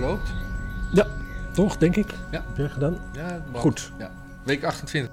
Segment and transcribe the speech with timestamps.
[0.00, 0.32] loopt.
[0.92, 1.06] Ja,
[1.52, 2.14] toch, denk ik.
[2.30, 2.44] Ja.
[2.48, 2.96] Heb jij gedaan?
[3.12, 3.92] Ja, Goed.
[3.98, 4.10] Ja.
[4.44, 5.10] Week 28.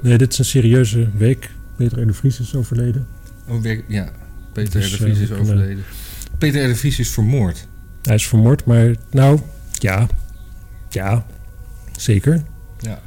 [0.00, 1.50] Nee, dit is een serieuze week.
[1.76, 2.06] Peter R.
[2.06, 3.06] de Vries is overleden.
[3.48, 4.08] Oh, ja,
[4.52, 4.90] Peter Dus, R.
[4.90, 5.84] de Vries is overleden.
[6.38, 6.68] Peter R.
[6.68, 7.66] de Vries is vermoord.
[8.02, 9.40] Hij is vermoord, maar nou,
[9.72, 10.06] ja.
[10.88, 11.26] Ja,
[11.96, 12.42] zeker.
[12.78, 13.00] Ja.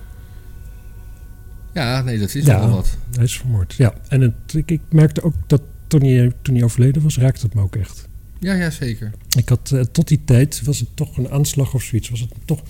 [1.73, 2.53] Ja, nee, dat is Ja.
[2.57, 2.97] nogal wat.
[3.15, 3.93] Hij is vermoord, ja.
[4.07, 7.53] En het, ik, ik merkte ook dat toen hij, toen hij overleden was, raakte het
[7.55, 8.07] me ook echt.
[8.39, 9.11] Ja, ja, zeker.
[9.37, 12.09] Ik had eh, tot die tijd, was het toch een aanslag of zoiets.
[12.09, 12.61] Was het toch,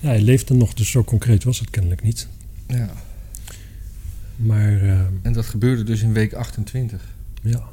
[0.00, 2.28] ja, hij leefde nog, dus zo concreet was het kennelijk niet.
[2.66, 2.90] Ja.
[4.36, 7.68] Maar eh, En dat gebeurde dus in week 28, ja,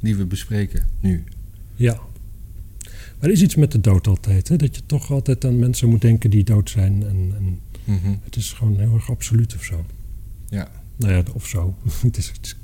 [0.00, 1.24] die we bespreken nu.
[1.76, 2.00] ja.
[3.18, 4.56] Maar er is iets met de dood altijd, hè?
[4.56, 7.02] dat je toch altijd aan mensen moet denken die dood zijn.
[7.02, 8.14] En, en Mhm.
[8.24, 9.84] het is gewoon heel erg absoluut of zo.
[10.48, 10.70] Ja.
[10.96, 11.76] Nou ja, of zo.
[12.02, 12.56] het is, het is-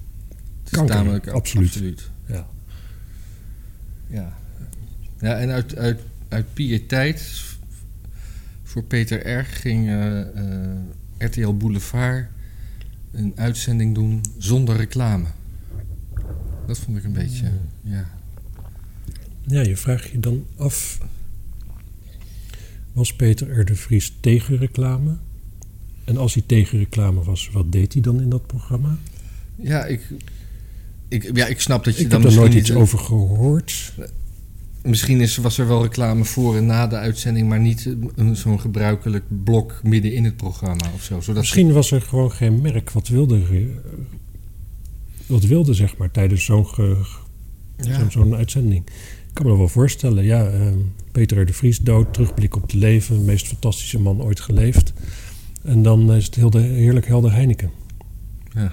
[0.62, 1.68] Het is Kanker, absoluut.
[1.68, 2.10] absoluut.
[2.28, 2.48] ja.
[4.10, 4.38] Ja.
[5.20, 7.32] Ja, en uit, uit, uit piëteit
[8.62, 9.44] voor Peter R.
[9.44, 10.78] ging eh, eh,
[11.18, 12.28] RTL Boulevard
[13.12, 15.26] een uitzending doen zonder reclame.
[16.66, 17.50] Dat vond ik een beetje,
[17.82, 18.10] ja.
[19.46, 21.00] ja, je vraagt je dan af...
[22.92, 23.64] Was Peter R.
[23.64, 25.16] de Vries tegen reclame?
[26.04, 28.98] En als hij tegen reclame was, wat deed hij dan in dat programma?
[29.56, 30.08] Ja, ik,
[31.10, 33.92] ik, ja, ik snap dat je Ik dan heb er nooit iets over gehoord.
[34.82, 38.60] Misschien is, was er wel reclame voor en na de uitzending, maar niet een- zo'n
[38.60, 41.20] gebruikelijk blok midden in het programma of zo.
[41.20, 43.60] Zodat Misschien was er gewoon geen merk wat wilde, eh,
[45.26, 46.66] wat wilde zeg maar, tijdens zo'n
[47.76, 48.10] Ja.
[48.10, 48.84] zo'n uitzending.
[48.86, 50.24] Ik kan me dat wel voorstellen.
[50.24, 50.66] Ja, eh,
[51.12, 53.18] Peter de Vries dood, terugblik op het leven.
[53.18, 54.92] De meest fantastische man ooit geleefd.
[55.62, 57.70] En dan is het heel de, heerlijk helder Heineken.
[58.54, 58.72] Ja.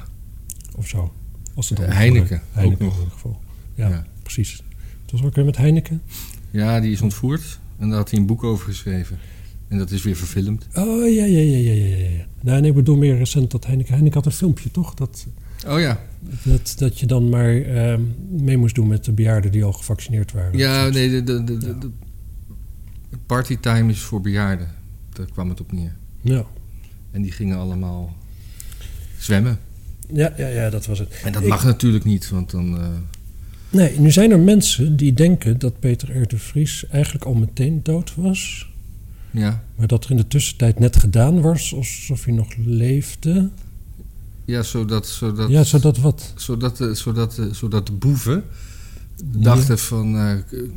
[0.76, 1.12] Of zo.
[1.66, 2.94] Het Eh, Heineken, Heineken ook nog.
[2.94, 3.40] in ieder geval.
[3.76, 4.06] Ja, Ja.
[4.24, 4.64] precies.
[5.02, 6.02] Het was ook weer met Heineken.
[6.52, 9.18] Ja, die is ontvoerd en daar had hij een boek over geschreven.
[9.68, 10.68] En dat is weer verfilmd.
[10.74, 11.96] Oh, ja, ja, ja, ja, ja.
[11.98, 12.26] ja.
[12.42, 13.92] Nou, nee, ik bedoel meer recent dat Heineken...
[13.94, 14.94] Heineken had een filmpje, toch?
[14.94, 15.28] Dat,
[15.68, 16.02] Oh ja,
[16.44, 20.32] dat, dat je dan maar ehm, mee moest doen met de bejaarden die al gevaccineerd
[20.32, 20.58] waren.
[20.58, 21.60] ja nee, de, de, de, Ja.
[21.60, 21.92] de, de-
[23.26, 24.68] partytime is voor bejaarden.
[25.14, 25.96] Daar kwam het op neer.
[26.22, 26.46] Ja.
[27.12, 28.16] En die gingen allemaal
[29.18, 29.60] zwemmen.
[30.14, 31.14] Ja, ja, ja, dat was het.
[31.24, 32.78] En dat Ik- mag natuurlijk niet, want dan...
[32.80, 32.88] eh,
[33.70, 36.28] Nee, nu zijn er mensen die denken dat Peter R.
[36.28, 38.70] de Vries eigenlijk al meteen dood was.
[39.32, 43.50] ja, Maar dat er in de tussentijd net gedaan was alsof hij nog leefde.
[44.46, 46.34] ja, zodat, zodat, Ja, zodat wat?
[46.36, 48.44] zodat, de, zodat, de, zodat de boeven
[49.26, 50.16] dachten van...
[50.18, 50.32] eh,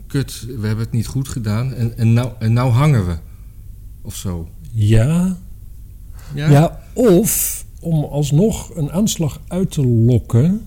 [0.06, 3.16] kut, we hebben het niet goed gedaan en, en, nou, en nou hangen we.
[4.02, 4.48] Of zo.
[4.72, 5.36] Ja.
[6.34, 6.50] Ja?
[6.50, 6.80] ja.
[6.92, 10.64] of om alsnog een aanslag uit te lokken.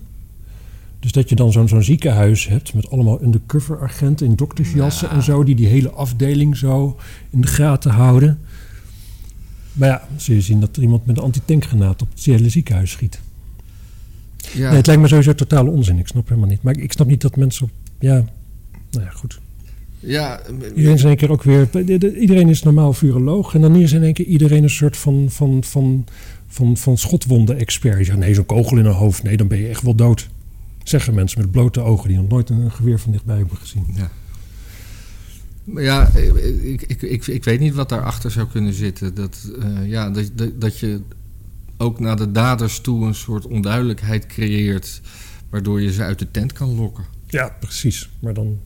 [1.00, 5.14] Dus dat je dan zo'n zo'n ziekenhuis hebt met allemaal undercover agenten in doktersjassen Ja.
[5.14, 6.98] en zo, die die hele afdeling zo
[7.30, 8.38] in de gaten houden.
[9.72, 12.90] Maar ja, zul je zien dat er iemand met een antitankgranaat op het hele ziekenhuis
[12.90, 13.20] schiet.
[14.54, 14.68] Ja.
[14.68, 15.98] Nee, het lijkt me sowieso totale onzin.
[15.98, 16.62] Ik snap helemaal niet.
[16.62, 17.70] Maar ik, snap niet dat mensen op.
[17.98, 18.24] Ja,
[18.90, 19.40] nou ja, goed.
[20.06, 20.40] Ja,
[20.74, 21.68] Iedereen is in één keer ook weer.
[21.70, 23.54] de- de- Iedereen is normaal viroloog.
[23.54, 26.06] En dan is in één keer iedereen een soort van, van, van,
[26.46, 28.06] van, van schotwonden-expert.
[28.06, 29.22] Zegt, nee, zo'n kogel in een hoofd.
[29.22, 30.28] Nee, dan ben je echt wel dood.
[30.82, 33.84] Zeggen mensen met blote ogen die nog nooit een geweer van dichtbij hebben gezien.
[33.94, 34.10] Ja.
[35.64, 36.08] Maar ja,
[36.62, 39.14] ik, ik, ik, ik weet niet wat daarachter zou kunnen zitten.
[39.14, 41.00] Dat, eh, ja, dat, dat je
[41.76, 45.00] ook naar de daders toe een soort onduidelijkheid creëert...
[45.50, 47.04] waardoor je ze uit de tent kan lokken.
[47.26, 48.10] Ja, precies.
[48.20, 48.58] Maar dan.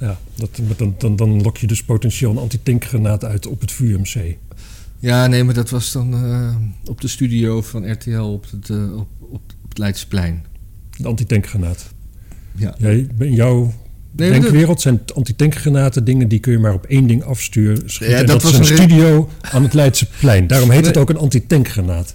[0.00, 4.36] Ja, dat, dan, dan, dan lok je dus potentieel een antitankgranaat uit op het VUMC.
[4.98, 6.56] Ja, nee, maar dat was dan eh,
[6.90, 10.44] op de studio van RTL op het, eh, op, op, het Leidsplein.
[10.96, 11.86] De antitankgranaat.
[12.54, 12.74] Ja.
[12.78, 13.72] Jij, in jouw
[14.16, 17.84] Nee, denkwereld zijn antitankgranaten dingen die kun je maar op één ding afsturen.
[17.86, 20.46] Ja, dat dat, was is een studio aan het Leidseplein.
[20.46, 22.14] Daarom heet het ook een antitankgranaat.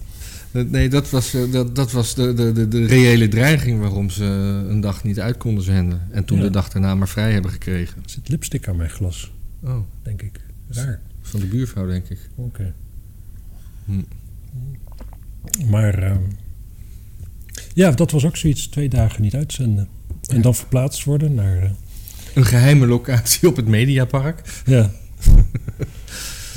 [0.51, 4.23] Nee, dat was, eh, dat, dat was de, de, de, de reële dreiging waarom ze
[4.69, 6.01] een dag niet uit konden zenden.
[6.11, 6.43] En toen Ja.
[6.43, 8.03] de dag daarna maar vrij hebben gekregen.
[8.03, 9.31] Er zit lipstick aan mijn glas,
[9.63, 10.39] Oh, denk ik.
[10.69, 10.99] Raar.
[11.21, 12.29] van de buurvrouw, denk ik.
[12.35, 12.73] Oké.
[13.85, 14.01] Hm.
[15.69, 16.21] Maar ehm,
[17.73, 18.67] ja, dat was ook zoiets.
[18.67, 19.87] Twee dagen niet uitzenden.
[20.29, 20.41] En Ja.
[20.41, 21.57] dan verplaatst worden naar...
[21.63, 21.69] eh,
[22.35, 24.61] Een geheime locatie op het Mediapark.
[24.65, 24.91] ja.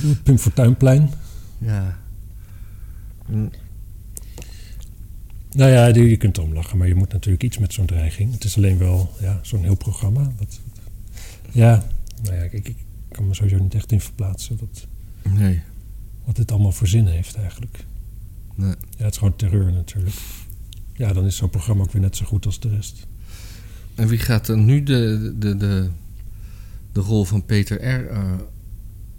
[0.02, 1.10] Het Pim Fortuynplein.
[1.58, 1.98] Ja.
[3.26, 3.46] Hm.
[5.54, 8.32] Nou ja, je kunt erom lachen, maar je moet natuurlijk iets met zo'n dreiging.
[8.32, 10.32] Het is alleen wel ja, zo'n heel programma.
[10.38, 10.60] Wat,
[11.52, 11.84] ja,
[12.22, 12.76] nou ja, ik, ik
[13.08, 14.86] kan me sowieso niet echt in verplaatsen wat,
[15.32, 15.60] Nee.
[16.24, 17.84] wat dit allemaal voor zin heeft eigenlijk.
[18.54, 18.74] Nee.
[18.96, 20.16] Ja, het is gewoon terreur natuurlijk.
[20.96, 23.06] Ja, dan is zo'n programma ook weer net zo goed als de rest.
[23.94, 25.88] En wie gaat dan nu de, de, de,
[26.92, 28.06] de rol van Peter R.
[28.06, 28.32] eh,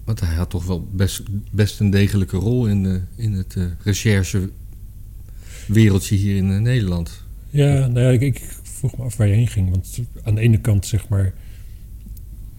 [0.04, 3.66] want hij had toch wel best, best een degelijke rol in, de, in het eh,
[5.68, 7.24] recherchewereldje hier in eh, Nederland.
[7.50, 9.70] Ja, nou ja, ik, ik vroeg me af waar je heen ging.
[9.70, 11.34] Want aan de ene kant, zeg maar,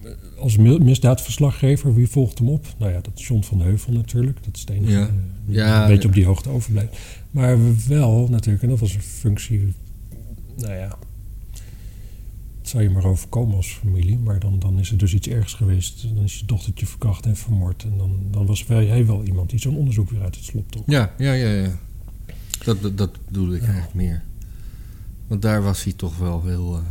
[0.02, 2.66] eh, als mi- misdaadverslaggever, wie volgt hem op?
[2.78, 4.38] Nou ja, dat is John van Heuvel natuurlijk.
[4.44, 5.06] Dat is het enige Ja.
[5.06, 5.12] eh,
[5.46, 6.08] die Ja, een beetje ja.
[6.08, 6.96] op die hoogte overblijft.
[7.30, 7.58] Maar
[7.88, 9.72] wel natuurlijk, en dat was een functie,
[10.56, 10.98] nou ja,
[12.60, 14.18] het zou je maar overkomen als familie.
[14.18, 16.06] Maar dan, dan is er dus iets ergs geweest.
[16.14, 17.82] Dan is je dochtertje verkracht en vermoord.
[17.84, 20.84] En dan, dan was hij wel iemand die zo'n onderzoek weer uit het slop trok.
[20.90, 21.50] Ja, ja, ja.
[21.52, 21.78] ja.
[22.66, 23.10] Dat, dat,
[23.54, 23.66] ik Ja.
[23.66, 24.22] eigenlijk meer.
[25.26, 26.82] Want daar was hij toch wel heel eh,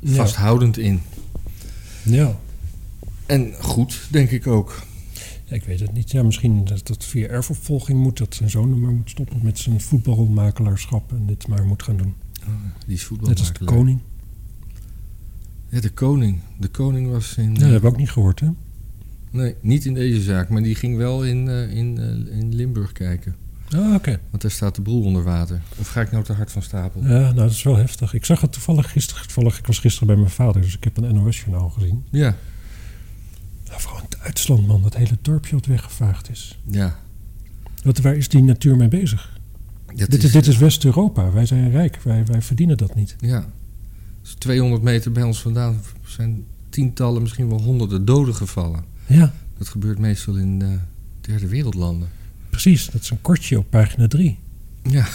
[0.00, 0.14] Ja.
[0.14, 1.00] vasthoudend in.
[2.02, 2.36] Ja.
[3.26, 4.82] En goed, denk ik ook.
[5.44, 6.10] Ja, ik weet het niet.
[6.10, 8.18] Ja, misschien dat dat via erfopvolging moet.
[8.18, 11.12] Dat zijn zoon maar moet stoppen met zijn voetbalmakelaarschap.
[11.12, 12.14] En dit maar moet gaan doen.
[12.86, 13.74] Die is Net als de voetbalmakelaar.
[13.78, 14.00] koning.
[15.68, 16.38] Ja, de koning.
[16.58, 17.44] De koning was in...
[17.44, 18.48] Ja, dat hebben we ook niet gehoord, hè?
[19.30, 22.92] Nee, niet in deze zaak, maar die ging wel in, eh, in, eh, in Limburg
[22.92, 23.34] kijken.
[23.74, 24.20] Ah, oké.
[24.30, 25.60] Want daar staat de broer onder water.
[25.78, 27.02] Of ga ik nou te hard van stapel?
[27.02, 28.14] Ja, nou, dat is wel heftig.
[28.14, 29.22] Ik zag het toevallig gisteren.
[29.22, 32.04] Toevallig, ik was gisteren bij mijn vader, dus ik heb een NOS-journaal gezien.
[32.10, 32.36] Ja,
[33.68, 34.82] Nou, vooral in Duitsland, man.
[34.82, 36.58] Dat hele dorpje wat weggevaagd is.
[36.70, 36.98] ja.
[37.82, 39.38] Wat, waar is die natuur mee bezig?
[39.86, 41.32] Dat dit, is, dit is West-Europa.
[41.32, 41.98] Wij zijn rijk.
[42.02, 43.16] Wij, wij verdienen dat niet.
[43.20, 43.46] Ja.
[44.22, 48.84] Dus 200 meter bij ons vandaan zijn tientallen, misschien wel honderden doden gevallen.
[49.06, 50.68] Ja, Dat gebeurt meestal in eh,
[51.20, 52.08] derde wereldlanden.
[52.60, 52.86] Precies.
[52.90, 54.38] Dat is een kortje op pagina 3.
[54.82, 55.06] Ja,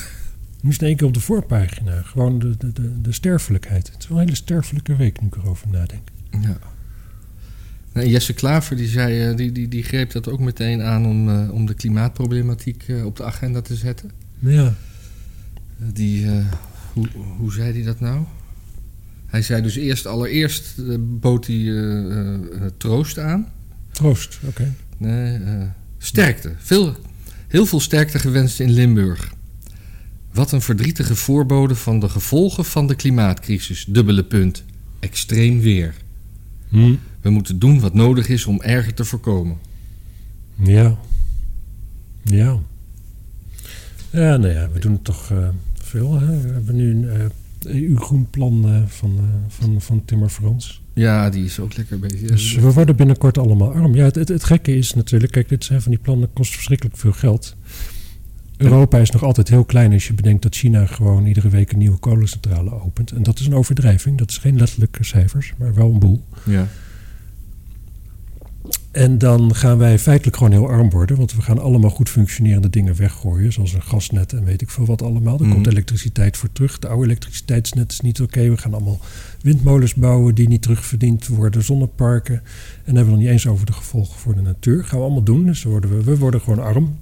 [0.62, 2.02] Nu is het in één keer op de voorpagina.
[2.02, 3.88] Gewoon de, de, de, de sterfelijkheid.
[3.92, 6.08] Het is wel een hele sterfelijke week nu ik erover nadenk.
[6.42, 6.58] ja.
[7.94, 11.30] Nou, Jesse Klaver die zei, eh, die, die, die greep dat ook meteen aan om,
[11.30, 14.12] eh, om de klimaatproblematiek eh, op de agenda te zetten.
[14.40, 14.74] Ja,
[15.78, 16.28] Die,
[16.94, 17.08] hoe,
[17.38, 18.24] hoe zei hij dat nou?
[19.26, 20.76] Hij zei dus eerst, allereerst
[21.20, 21.74] bood hij
[22.78, 23.48] troost aan.
[23.92, 24.40] troost.
[24.46, 24.74] Oké.
[24.98, 25.40] Nee,
[25.98, 26.54] sterkte.
[26.58, 26.96] Veel,
[27.50, 29.34] heel veel sterkte gewenst in Limburg.
[30.34, 33.86] Wat een verdrietige voorbode van de gevolgen van de klimaatcrisis.
[33.88, 34.64] Dubbele punt.
[35.00, 35.96] Extreem weer.
[36.70, 36.96] Hm.
[37.22, 39.58] We moeten doen wat nodig is om erger te voorkomen.
[40.56, 40.98] Ja.
[42.24, 42.60] Ja.
[44.12, 46.20] Ja, nou ja, we doen het toch eh, veel.
[46.20, 46.42] Hè?
[46.42, 50.82] We hebben nu een eh, EU-groenplan eh, van, van, van Timmer Frans.
[51.00, 52.30] Ja, die is ook lekker bezig.
[52.30, 53.96] Dus we worden binnenkort allemaal arm.
[53.96, 56.98] Ja, het, het, het gekke is natuurlijk, kijk, dit zijn van die plannen kost verschrikkelijk
[56.98, 57.56] veel geld.
[58.58, 61.78] Europa is nog altijd heel klein als je bedenkt dat China gewoon iedere week een
[61.78, 63.12] nieuwe kolencentrale opent.
[63.12, 64.18] En dat is een overdrijving.
[64.18, 66.24] Dat is geen letterlijke cijfers, maar wel een boel.
[66.46, 66.68] Ja.
[68.92, 71.18] En dan gaan wij feitelijk gewoon heel arm worden.
[71.18, 73.54] Want we gaan allemaal goed functionerende dingen weggooien.
[73.54, 75.38] Zoals een gasnet en weet ik veel wat allemaal.
[75.38, 75.52] Mhm.
[75.52, 76.80] komt elektriciteit voor terug.
[76.80, 78.50] De oude elektriciteitsnet is niet oké.
[78.50, 79.00] We gaan allemaal
[79.42, 81.64] windmolens bouwen die niet terugverdiend worden.
[81.64, 82.34] Zonneparken.
[82.36, 82.42] En
[82.86, 84.84] dan hebben we nog niet eens over de gevolgen voor de natuur.
[84.84, 85.46] Gaan we allemaal doen.
[85.46, 86.98] Dus worden we, we worden gewoon arm.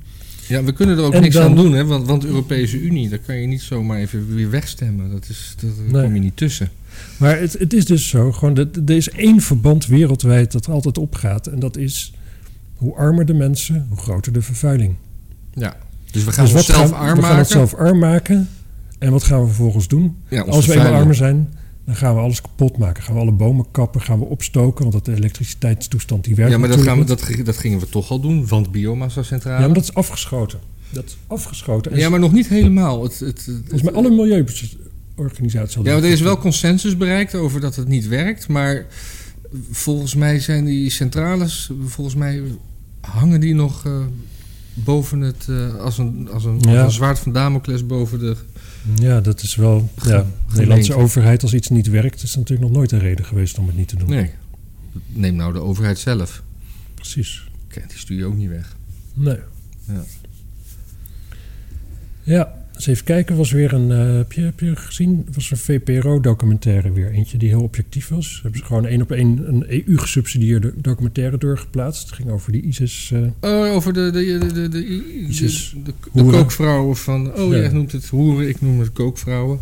[0.48, 1.86] ja, we kunnen er ook En niks dan- aan doen, hè?
[1.86, 5.12] Want, want de Europese Unie, daar kan je niet zomaar even weer wegstemmen.
[5.12, 6.04] Dat is, daar Nee.
[6.04, 6.70] kom je niet tussen.
[7.18, 8.32] Maar het, het is dus zo.
[8.32, 11.48] Gewoon, er is één verband wereldwijd dat altijd opgaat.
[11.48, 12.14] En dat is
[12.76, 14.96] hoe armer de mensen, hoe groter de vervuiling.
[15.54, 15.78] Ja.
[16.12, 17.38] Dus we gaan dus onszelf gaan, arm we gaan maken.
[17.38, 18.50] onszelf arm maken.
[19.00, 20.16] En wat gaan we vervolgens doen?
[20.30, 21.54] Ja, Als we eenmaal armer zijn,
[21.86, 23.04] dan gaan we alles kapot maken.
[23.04, 24.82] Gaan we alle bomen kappen, gaan we opstoken.
[24.82, 27.90] Want dat de elektriciteitstoestand die werkt Ja, maar dat, gaan we, dat, dat gingen we
[27.90, 29.60] toch al doen, want biomassa-centrale.
[29.60, 30.60] Ja, maar dat is afgeschoten.
[30.90, 31.92] Dat is afgeschoten.
[31.92, 33.04] En Ja, maar nog niet helemaal.
[33.04, 34.76] Het, het, het- volgens mij alle milieuorganisaties
[35.84, 38.48] ja, er is wel consensus bereikt over dat het niet werkt.
[38.48, 38.86] Maar
[39.72, 42.42] volgens mij zijn die centrales, volgens mij
[43.02, 44.00] hangen die nog eh,
[44.74, 46.76] boven het, eh, als, een, als, een, Ja.
[46.78, 48.36] als een zwaard van Damocles boven de...
[48.96, 49.90] Ja, dat is wel...
[49.98, 50.18] Ge- Ja,
[50.50, 52.24] de Nederlandse overheid, als iets niet werkt...
[52.24, 54.10] is natuurlijk nog nooit een reden geweest om het niet te doen.
[54.10, 54.32] Nee,
[55.08, 56.44] neem nou de overheid zelf.
[56.96, 57.50] Precies.
[57.68, 58.76] Kijk, die stuur je ook niet weg.
[59.14, 59.38] Nee.
[59.88, 60.04] Ja.
[62.24, 63.36] Ja, eens even kijken.
[63.38, 65.28] Was weer een, eh, heb, je, heb je gezien?
[65.34, 67.12] was een VPRO-documentaire weer.
[67.12, 68.40] Eentje die heel objectief was.
[68.42, 72.02] Hebben ze gewoon één op één een EU-gesubsidieerde documentaire doorgeplaatst.
[72.06, 73.12] Het ging over die ISIS.
[73.42, 75.74] Oh, over de, de, de, de, de, Jezus.
[75.76, 76.40] de, de, de Hoeren.
[76.40, 77.34] kookvrouwen van...
[77.34, 77.58] Oh, Ja.
[77.60, 79.60] jij noemt het hoeren, ik noem het kookvrouwen.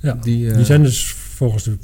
[0.00, 1.76] ja, Die, eh, die zijn dus volgens de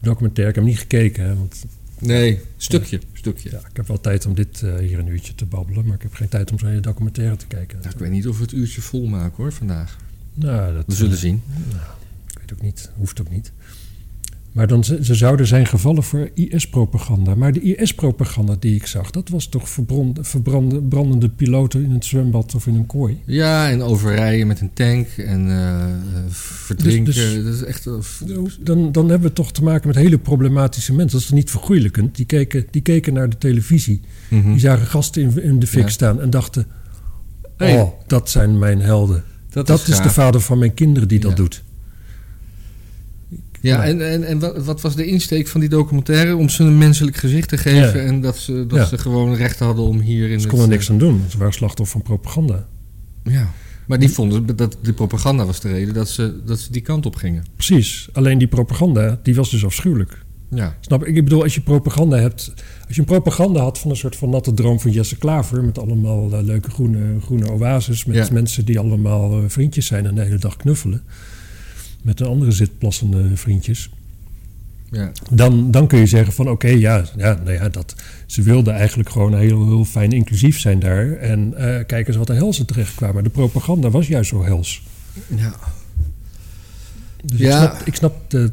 [0.00, 0.48] documentaire...
[0.50, 1.64] Ik heb hem niet gekeken, hè, want
[1.98, 3.50] Nee, stukje, stukje.
[3.50, 5.86] ja, ik heb wel tijd om dit eh, hier een uurtje te babbelen.
[5.86, 7.78] Maar ik heb geen tijd om zo'n hele documentaire te kijken.
[7.78, 9.98] Nou, ik weet niet of we het uurtje vol maken hoor, vandaag.
[10.34, 11.42] Nou, dat, We zullen zien.
[12.26, 12.90] Ik weet ook niet.
[12.96, 13.52] Hoeft ook niet.
[14.52, 17.34] Maar dan, ze, ze zouden zijn gevallen voor IS-propaganda.
[17.34, 22.04] Maar de IS-propaganda die ik zag, dat was toch verbrand, verbrande, brandende piloten in het
[22.04, 23.20] zwembad of in een kooi.
[23.26, 25.84] Ja, en overrijden met een tank en eh,
[26.28, 27.04] verdrinken.
[27.04, 27.88] Dus- dus- dat is echt...
[28.60, 31.18] Dan, dan hebben we toch te maken met hele problematische mensen.
[31.18, 32.16] Dat is niet vergoeilijkend.
[32.16, 34.00] Die keken, die keken naar de televisie.
[34.28, 34.50] Mhm.
[34.50, 35.88] Die zagen gasten in, in de fik Ja.
[35.88, 36.66] staan en dachten...
[37.56, 37.80] Hey.
[37.80, 39.24] Oh, dat zijn mijn helden.
[39.50, 41.36] Dat, Dat, is, de vader van mijn kinderen die dat Ja.
[41.36, 41.62] doet.
[43.60, 46.36] Ja, en, en, en wat, was de insteek van die documentaire?
[46.36, 48.06] Om ze een menselijk gezicht te geven Ja.
[48.06, 48.84] en dat ze, dat Ja.
[48.84, 50.46] ze gewoon recht hadden om hier in Ze het...
[50.46, 51.22] konden eh, niks aan doen.
[51.28, 52.66] Ze waren slachtoffer van propaganda.
[53.24, 53.50] Ja,
[53.86, 57.06] maar die vonden dat die propaganda was de reden dat ze, dat ze die kant
[57.06, 57.44] op gingen.
[57.54, 58.08] Precies.
[58.12, 60.24] Alleen die propaganda, die was dus afschuwelijk.
[60.50, 61.16] Ja, Snap ik?
[61.16, 62.52] Ik bedoel, als je propaganda hebt...
[62.86, 65.64] Als je een propaganda had van een soort van natte droom van Jesse Klaver...
[65.64, 68.04] met allemaal eh, leuke groene, groene oases...
[68.04, 68.28] met Ja.
[68.32, 71.02] mensen die allemaal eh, vriendjes zijn en de hele dag knuffelen...
[72.02, 73.90] met een andere zitplassende vriendjes...
[74.90, 77.94] ja, dan, dan kun je zeggen van oké, ja, ja, nou ja dat,
[78.26, 81.12] ze wilden eigenlijk gewoon heel, heel fijn inclusief zijn daar.
[81.12, 83.24] En eh kijk eens wat een hel ze terecht kwamen.
[83.24, 84.82] De propaganda was juist zo hels.
[85.36, 85.54] ja.
[87.24, 87.62] Dus Ja.
[87.62, 88.50] ik snap, ik snap de...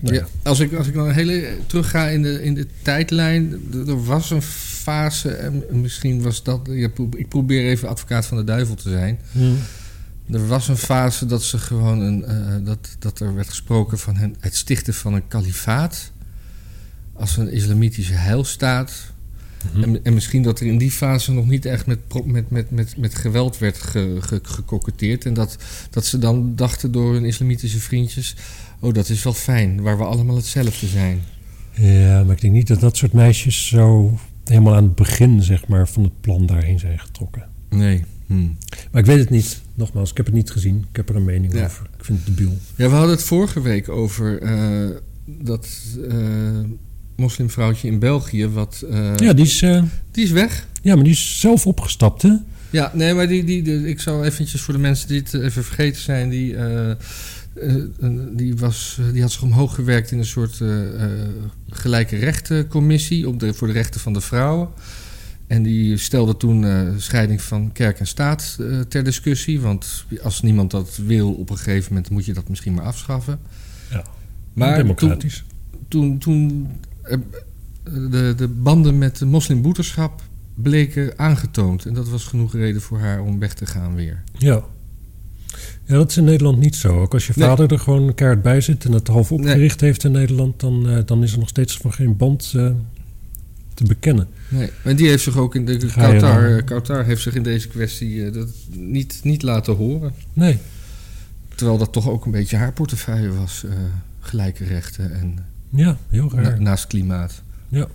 [0.00, 0.26] nou ja.
[0.42, 3.52] Als, ik, als ik dan een hele terugga in de, in de tijdlijn,
[3.86, 8.44] er- was een fase, en misschien was dat, ja, ik probeer even advocaat van de
[8.44, 9.18] duivel te zijn.
[9.32, 9.40] Hm.
[10.32, 14.16] Er was een fase dat ze gewoon een, eh, dat, dat er werd gesproken van
[14.16, 16.12] hen- het stichten van een kalifaat
[17.12, 18.92] als een islamitische heilstaat.
[19.72, 19.82] Mhm.
[19.82, 22.96] En, en misschien dat er in die fase nog niet echt met, met, met, met,
[22.96, 25.24] met geweld werd ge, ge- gekoketteerd.
[25.24, 25.56] En dat,
[25.90, 28.34] dat ze dan dachten door hun islamitische vriendjes:
[28.80, 31.22] oh, dat is wel fijn, waar we allemaal hetzelfde zijn.
[31.74, 35.66] Ja, maar ik denk niet dat dat soort meisjes zo helemaal aan het begin zeg
[35.66, 37.48] maar, van het plan daarheen zijn getrokken.
[37.68, 38.04] Nee.
[38.26, 38.46] Hm.
[38.90, 39.60] Maar ik weet het niet.
[39.80, 40.84] Nogmaals, ik heb het niet gezien.
[40.90, 41.64] Ik heb er een mening Ja.
[41.64, 41.86] over.
[41.98, 42.58] Ik vind het debiel.
[42.76, 44.88] Ja, we hadden het vorige week over eh,
[45.24, 45.68] dat
[46.08, 46.16] eh,
[47.16, 48.46] moslimvrouwtje in België.
[48.48, 49.58] Wat, eh, ja, die is,
[50.10, 50.66] Die is weg.
[50.82, 52.32] ja, maar die is zelf opgestapt, hè?
[52.70, 55.64] Ja, nee, maar die, die, die- ik zal eventjes voor de mensen die het even
[55.64, 56.56] vergeten zijn, die,
[58.32, 60.60] die, was, die had zich omhoog gewerkt in een soort
[61.70, 64.68] gelijke rechtencommissie op de, voor de rechten van de vrouwen.
[65.50, 69.60] En die stelde toen eh, scheiding van kerk en staat eh, ter discussie.
[69.60, 73.38] Want als niemand dat wil op een gegeven moment, moet je dat misschien maar afschaffen.
[73.90, 74.04] Ja.
[74.52, 75.44] Maar Democratisch.
[75.88, 76.68] toen, toen
[77.02, 77.18] eh,
[77.84, 80.22] de, de banden met de moslimbroederschap
[80.54, 81.86] bleken aangetoond.
[81.86, 84.22] En dat was genoeg reden voor haar om weg te gaan weer.
[84.38, 84.62] Ja.
[85.84, 87.00] Ja, dat is in Nederland niet zo.
[87.00, 87.48] Ook als je Nee.
[87.48, 91.02] vader er gewoon een kaart bij zit en het half opgericht heeft in Nederland, dan,
[91.06, 92.54] dan is er nog steeds van geen band
[93.80, 94.28] te bekennen.
[94.48, 98.24] Nee, en die heeft zich ook in de Qatar, Qatar heeft zich in deze kwestie
[98.26, 100.12] eh, dat niet, niet laten horen.
[100.32, 100.58] Nee.
[101.54, 103.64] Terwijl dat toch ook een beetje haar portefeuille was.
[103.64, 103.72] eh,
[104.20, 105.38] gelijke rechten en
[105.70, 106.42] Ja, heel raar.
[106.42, 107.42] na- naast klimaat.
[107.70, 107.86] En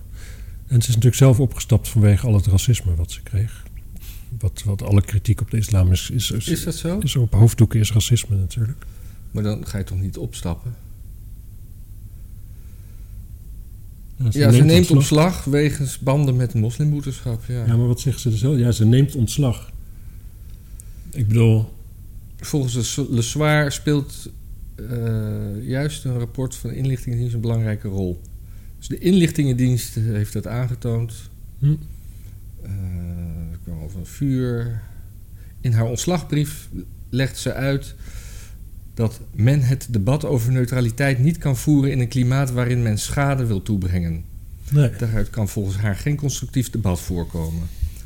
[0.67, 3.63] ze is natuurlijk zelf opgestapt vanwege al het racisme wat ze kreeg.
[4.39, 6.99] Wat, wat alle kritiek op de islam is, is, is, Is dat zo?
[6.99, 8.85] is op hoofddoeken is racisme natuurlijk.
[9.31, 10.75] Maar dan ga je toch niet opstappen?
[14.17, 17.43] Ja, ja, ze neemt ontslag wegens banden met de moslimbroederschap.
[17.47, 17.65] Ja.
[17.65, 18.57] Ja, maar wat zegt ze er zo?
[18.57, 19.71] Ja, ze neemt ontslag.
[21.11, 21.69] Ik bedoel,
[22.45, 24.29] Volgens Le Soir speelt
[24.75, 28.21] eh, juist een rapport van de inlichtingendienst een belangrijke rol.
[28.77, 31.13] Dus de inlichtingendienst heeft dat aangetoond.
[31.59, 31.75] Hm.
[32.61, 32.71] Eh,
[33.51, 34.81] er kwam over een vuur.
[35.61, 36.69] In haar ontslagbrief
[37.09, 37.95] legt ze uit
[38.95, 43.45] dat men het debat over neutraliteit niet kan voeren in een klimaat waarin men schade
[43.45, 44.23] wil toebrengen.
[44.71, 44.89] nee.
[44.97, 47.61] Daaruit kan volgens haar geen constructief debat voorkomen.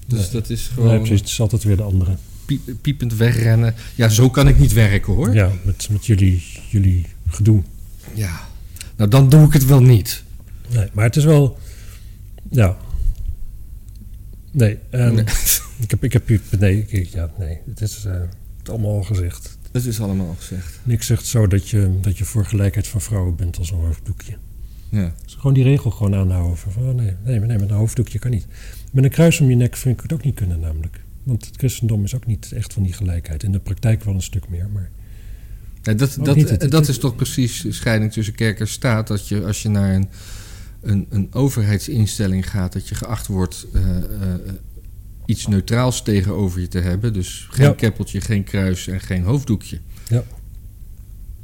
[0.07, 0.29] Dus Nee.
[0.31, 2.15] dat is Nee, gewoon precies, het is altijd weer de andere.
[2.45, 3.73] piep- piepend wegrennen.
[3.95, 5.33] Ja, zo kan ik niet werken hoor.
[5.33, 7.61] Ja, met, met jullie, jullie gedoe.
[8.13, 8.39] Ja.
[8.95, 10.23] Nou, dan doe ik het wel niet.
[10.73, 11.57] Nee, maar het is wel.
[12.49, 12.77] Ja.
[14.51, 15.23] Nee, Nee.
[15.79, 16.41] Ik, heb, ik heb hier.
[16.59, 17.57] Nee, ik- ja, nee.
[17.69, 18.11] Het is eh,
[18.57, 19.57] het allemaal al gezegd.
[19.71, 20.79] Dat is allemaal gezegd.
[20.83, 24.33] Niks zegt zo dat je, dat je voor gelijkheid van vrouwen bent als een hoofddoekje.
[24.89, 25.13] Ja.
[25.23, 26.57] Dus gewoon die regel gewoon aanhouden.
[26.57, 28.45] Van, oh nee, nee, nee, met een hoofddoekje kan niet.
[28.91, 30.99] Met een kruis om je nek vind ik het ook niet kunnen, namelijk.
[31.23, 33.43] Want het christendom is ook niet echt van die gelijkheid.
[33.43, 34.89] In de praktijk wel een stuk meer, maar...
[35.81, 39.07] Ja, dat, dat, het- dat is toch precies de scheiding tussen kerk en staat.
[39.07, 40.09] Dat je als je naar een,
[40.81, 44.03] een, een overheidsinstelling gaat, dat je geacht wordt eh, eh,
[45.29, 47.13] iets neutraals tegenover je te hebben.
[47.13, 47.73] Dus geen Ja.
[47.73, 49.79] keppeltje, geen kruis en geen hoofddoekje.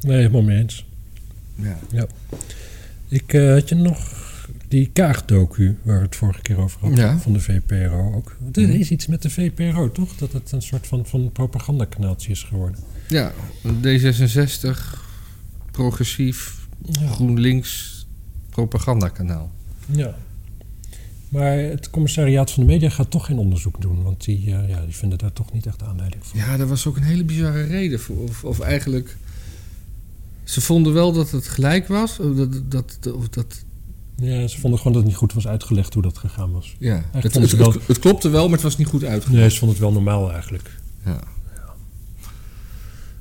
[0.01, 0.85] Nee, helemaal mee eens.
[1.91, 2.07] Ja.
[3.07, 4.23] Ik eh, had je nog
[4.67, 7.17] die kaagdoku waar we het vorige keer over hadden, Ja.
[7.19, 8.37] van de VPRO ook.
[8.53, 8.71] Er Mhm.
[8.71, 10.15] is iets met de VPRO, toch?
[10.15, 12.79] Dat het een soort van, van propagandakanaaltje is geworden.
[13.07, 13.33] ja,
[13.81, 15.03] D66,
[15.71, 17.07] progressief, Ja.
[17.07, 18.05] GroenLinks,
[18.49, 19.51] propagandakanaal.
[19.91, 20.15] Ja.
[21.35, 24.03] Maar het commissariaat van de media gaat toch geen onderzoek doen.
[24.03, 26.39] Want die, eh, ja, die vinden daar toch niet echt aanleiding voor.
[26.39, 28.17] Ja, daar was ook een hele bizarre reden voor.
[28.17, 29.17] Of, of eigenlijk...
[30.43, 32.17] Ze vonden wel dat het gelijk was.
[32.17, 33.63] Dat, dat, of dat,
[34.15, 36.75] Ja, ze vonden gewoon dat het niet goed was uitgelegd hoe dat gegaan was.
[36.79, 37.03] ja.
[37.11, 39.39] Het, het, wel- klopte wel, maar het was niet goed uitgelegd.
[39.41, 40.71] Nee, ze vonden het wel normaal eigenlijk.
[41.05, 41.19] Ja.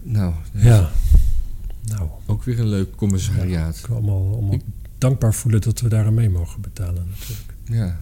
[0.03, 0.91] Nou, Ja.
[1.85, 3.79] Nou, ook weer een leuk commissariaat.
[3.79, 4.59] ik wil allemaal, allemaal
[5.09, 7.55] dankbaar voelen dat we daar aan mee mogen betalen natuurlijk.
[7.65, 8.01] Ja.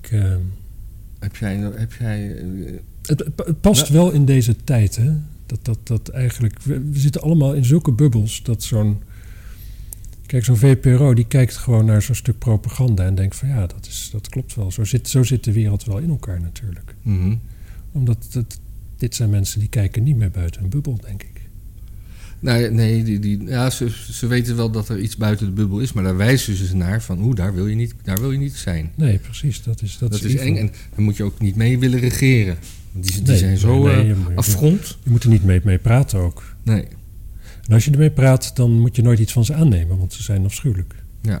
[0.00, 0.34] Ik, eh,
[1.18, 1.56] Heb jij...
[1.56, 2.44] Heb jij eh,
[3.02, 5.12] het, het- het past wel in deze tijd, hè?
[5.46, 6.62] Dat, dat, dat eigenlijk...
[6.62, 9.02] We, we zitten allemaal in zulke bubbels dat zo'n...
[10.26, 13.86] Kijk, zo'n VPRO die kijkt gewoon naar zo'n stuk propaganda en denkt van ja, dat,
[13.86, 14.70] is, dat klopt wel.
[14.70, 16.94] Zo zit, zo zit de wereld wel in elkaar natuurlijk.
[17.02, 17.34] mhm.
[17.92, 18.58] Omdat dat,
[18.96, 21.31] dit zijn mensen die kijken niet meer buiten een bubbel, denk ik.
[22.42, 25.78] Nee, nee die, die, ja, ze, ze weten wel dat er iets buiten de bubbel
[25.80, 28.38] is, maar daar wijzen ze naar van, oeh, daar wil je niet, daar wil je
[28.38, 28.92] niet zijn.
[28.94, 29.62] Nee, precies.
[29.62, 32.56] Dat is, dat Dat, is, eng en daar moet je ook niet mee willen regeren.
[32.92, 34.98] Want die, die Nee, zijn zo nee, eh, je afgrond.
[35.02, 36.56] Je moet er niet mee, mee praten ook.
[36.62, 36.84] Nee,
[37.66, 40.22] En als je ermee praat, dan moet je nooit iets van ze aannemen, want ze
[40.22, 40.94] zijn afschuwelijk.
[41.22, 41.40] ja.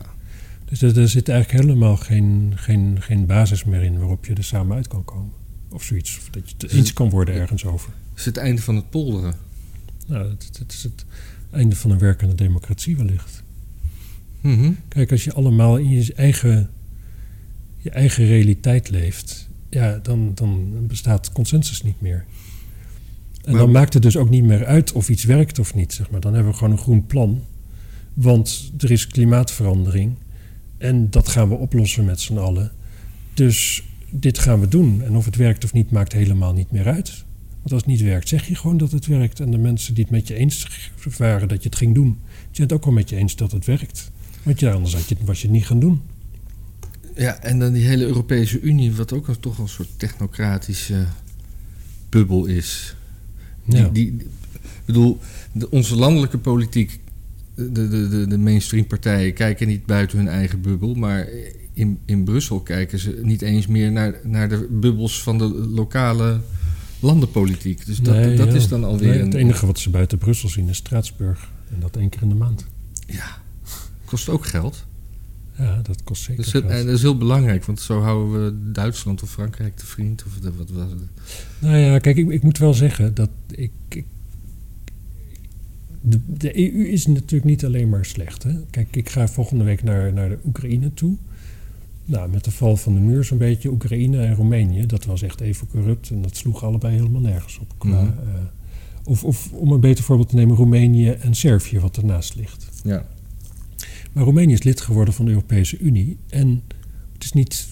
[0.64, 4.44] Dus er, er zit eigenlijk helemaal geen, geen, geen basis meer in waarop je er
[4.44, 5.32] samen uit kan komen.
[5.70, 6.18] Of zoiets.
[6.18, 7.90] Of dat je het eens kan worden ergens over.
[8.10, 9.34] Het is het einde van het polderen.
[10.06, 11.04] Nou, het, het- is het
[11.50, 13.42] einde van een werkende democratie wellicht.
[14.40, 14.70] Mhm.
[14.88, 16.70] Kijk, als je allemaal in je eigen,
[17.76, 22.24] je eigen realiteit leeft, ja, dan, dan bestaat consensus niet meer.
[23.44, 25.92] En Maar- dan maakt het dus ook niet meer uit of iets werkt of niet.
[25.92, 26.20] Zeg maar.
[26.20, 27.42] Dan hebben we gewoon een groen plan.
[28.14, 30.14] Want er is klimaatverandering.
[30.78, 32.72] En dat gaan we oplossen met z'n allen.
[33.34, 35.02] Dus dit gaan we doen.
[35.02, 37.24] En of het werkt of niet, maakt helemaal niet meer uit.
[37.62, 39.40] Want als het niet werkt, zeg je gewoon dat het werkt.
[39.40, 40.66] En de mensen die het met je eens
[41.18, 43.52] waren dat je het ging doen, die zijn het ook wel met je eens dat
[43.52, 44.10] het werkt.
[44.42, 46.00] Want ja, anders had je, was je het niet gaan doen.
[47.16, 51.06] Ja, en dan die hele Europese Unie, wat ook een, toch een soort technocratische
[52.08, 52.96] bubbel is.
[53.64, 53.88] Die, Ja.
[53.88, 54.26] die, ik
[54.84, 55.18] bedoel,
[55.52, 57.00] de, onze landelijke politiek,
[57.54, 61.28] de, de, de, de mainstream partijen kijken niet buiten hun eigen bubbel, maar
[61.72, 66.40] in, in Brussel kijken ze niet eens meer naar, naar de bubbels van de lokale
[67.02, 67.86] landenpolitiek.
[67.86, 68.54] Dus dat, Nee, dat ja.
[68.54, 69.22] is dan alweer Nee.
[69.22, 71.50] Het enige wat ze buiten Brussel zien is Straatsburg.
[71.74, 72.66] En dat één keer in de maand.
[73.06, 73.38] Ja,
[74.04, 74.84] kost ook geld.
[75.58, 76.64] Ja, dat kost zeker Dus, geld.
[76.64, 80.24] en dat is heel belangrijk, want zo houden we Duitsland of Frankrijk te vriend.
[80.26, 81.00] Of de, wat was het?
[81.58, 83.70] Nou ja, kijk, ik, ik moet wel zeggen dat ik...
[83.88, 84.04] ik
[86.00, 88.42] de, de EU is natuurlijk niet alleen maar slecht.
[88.42, 88.52] Hè?
[88.70, 91.16] Kijk, ik ga volgende week naar, naar de Oekraïne toe.
[92.04, 93.70] Nou, met de val van de muur zo'n beetje.
[93.70, 96.10] Oekraïne en Roemenië, dat was echt even corrupt.
[96.10, 97.74] En dat sloeg allebei helemaal nergens op.
[97.78, 98.06] Qua, Mhm.
[98.06, 98.34] eh,
[99.04, 102.68] of, of om een beter voorbeeld te nemen, Roemenië en Servië, wat ernaast ligt.
[102.84, 103.06] Ja.
[104.12, 106.16] Maar Roemenië is lid geworden van de Europese Unie.
[106.28, 106.62] En
[107.12, 107.66] het is niet.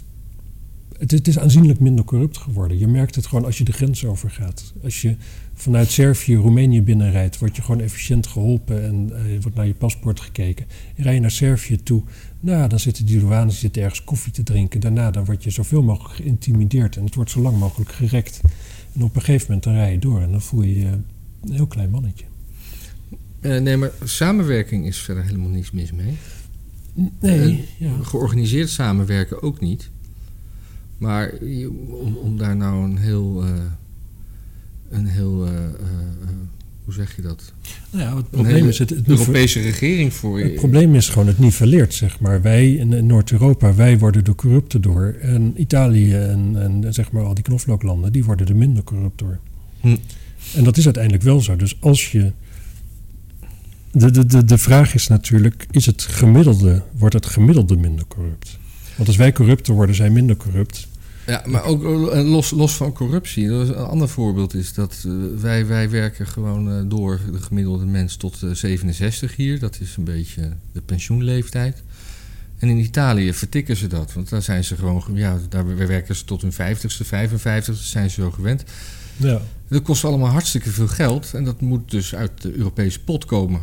[0.98, 2.78] Het, het is aanzienlijk minder corrupt geworden.
[2.78, 4.72] Je merkt het gewoon als je de grens overgaat.
[4.82, 5.16] Als je
[5.60, 10.20] vanuit Servië Roemenië binnenrijdt, word je gewoon efficiënt geholpen en eh, wordt naar je paspoort
[10.20, 10.66] gekeken.
[10.96, 12.02] En rij je naar Servië toe,
[12.40, 14.80] nou, dan zitten die douanes zitten ergens koffie te drinken.
[14.80, 18.40] Daarna dan word je zoveel mogelijk geïntimideerd en het wordt zo lang mogelijk gerekt.
[18.94, 20.86] En op een gegeven moment dan rij je door en dan voel je je
[21.42, 22.24] een heel klein mannetje.
[23.40, 26.16] Eh, nee, maar samenwerking is verder helemaal niks mis mee.
[27.20, 27.92] Nee, ja.
[28.02, 29.90] Georganiseerd samenwerken ook niet.
[30.98, 31.32] Maar
[31.88, 33.44] om, om daar nou een heel.
[34.90, 35.46] Een heel.
[35.46, 36.28] eh, eh, eh,
[36.84, 37.52] hoe zeg je dat?
[37.90, 40.44] Nou ja, het probleem is het, Europese regering voor je.
[40.44, 42.42] het probleem is gewoon het nivelleert, zeg maar.
[42.42, 45.16] Wij in, Noord-Europa, wij worden er corrupter door.
[45.20, 49.38] En Italië en, en zeg maar al die knoflooklanden, die worden er minder corrupt door.
[49.80, 49.96] Hm.
[50.54, 51.56] En dat is uiteindelijk wel zo.
[51.56, 52.32] Dus als je...
[53.92, 58.58] De, de, de, de vraag is natuurlijk, is het gemiddelde, wordt het gemiddelde minder corrupt?
[58.96, 60.88] Want als wij corrupter worden, zijn minder corrupt.
[61.30, 63.46] Ja, maar ook eh, los, los van corruptie.
[63.46, 68.16] Een ander voorbeeld is dat eh, wij, wij werken gewoon eh, door de gemiddelde mens
[68.16, 69.58] tot eh, 67 hier.
[69.58, 71.82] Dat is een beetje de pensioenleeftijd.
[72.58, 74.12] En in Italië vertikken ze dat.
[74.12, 78.20] Want daar zijn ze gewoon, ja, daar werken ze tot hun 50ste, 55ste, zijn ze
[78.20, 78.64] zo gewend.
[79.16, 79.40] Ja.
[79.68, 81.34] Dat kost allemaal hartstikke veel geld.
[81.34, 83.60] En dat moet dus uit de Europese pot komen.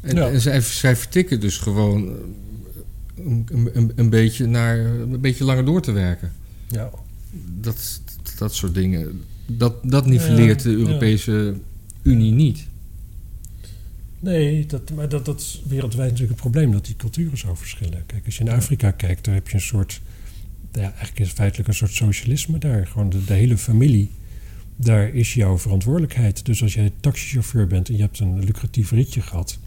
[0.00, 0.28] En, Ja.
[0.28, 2.16] en zij, zij vertikken dus gewoon
[3.16, 6.32] een, een, een, beetje naar een beetje langer door te werken.
[6.68, 6.90] Ja.
[7.60, 8.00] Dat,
[8.38, 9.22] dat soort dingen.
[9.46, 11.54] Dat, dat nivelleert Ja, de Europese
[12.02, 12.66] Unie niet.
[14.20, 18.06] Nee, dat, maar dat, dat is wereldwijd natuurlijk het probleem, dat die culturen zo verschillen.
[18.06, 20.00] Kijk, als je in Afrika kijkt, daar heb je een soort,
[20.72, 22.86] ja, eigenlijk is het feitelijk een soort socialisme daar.
[22.86, 24.10] Gewoon de, de hele familie,
[24.76, 26.44] daar is jouw verantwoordelijkheid.
[26.44, 29.58] Dus als jij taxichauffeur bent en je hebt een lucratief ritje gehad,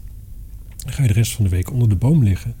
[0.76, 2.54] Dan ga je de rest van de week onder de boom liggen.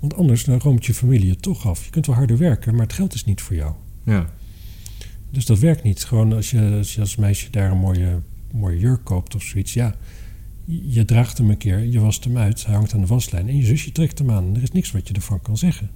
[0.00, 1.84] Want anders dan roomt je familie toch af.
[1.84, 3.74] Je kunt wel harder werken, maar het geld is niet voor jou.
[4.06, 4.26] Ja.
[5.30, 6.04] Dus dat werkt niet.
[6.04, 8.18] Gewoon als je als, je als meisje daar een mooie,
[8.52, 9.72] mooie jurk koopt of zoiets.
[9.72, 9.94] Ja,
[10.64, 13.48] je draagt hem een keer, je wast hem uit, hij hangt aan de waslijn.
[13.48, 14.56] En je zusje trekt hem aan.
[14.56, 15.90] Er is niks wat je ervan kan zeggen.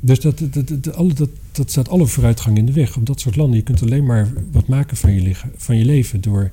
[0.00, 2.96] Dus dat, dat, dat, dat, alle- dat, dat staat alle vooruitgang in de weg.
[2.96, 6.20] Op dat soort landen, je kunt alleen maar wat maken van je, van je leven...
[6.20, 6.50] door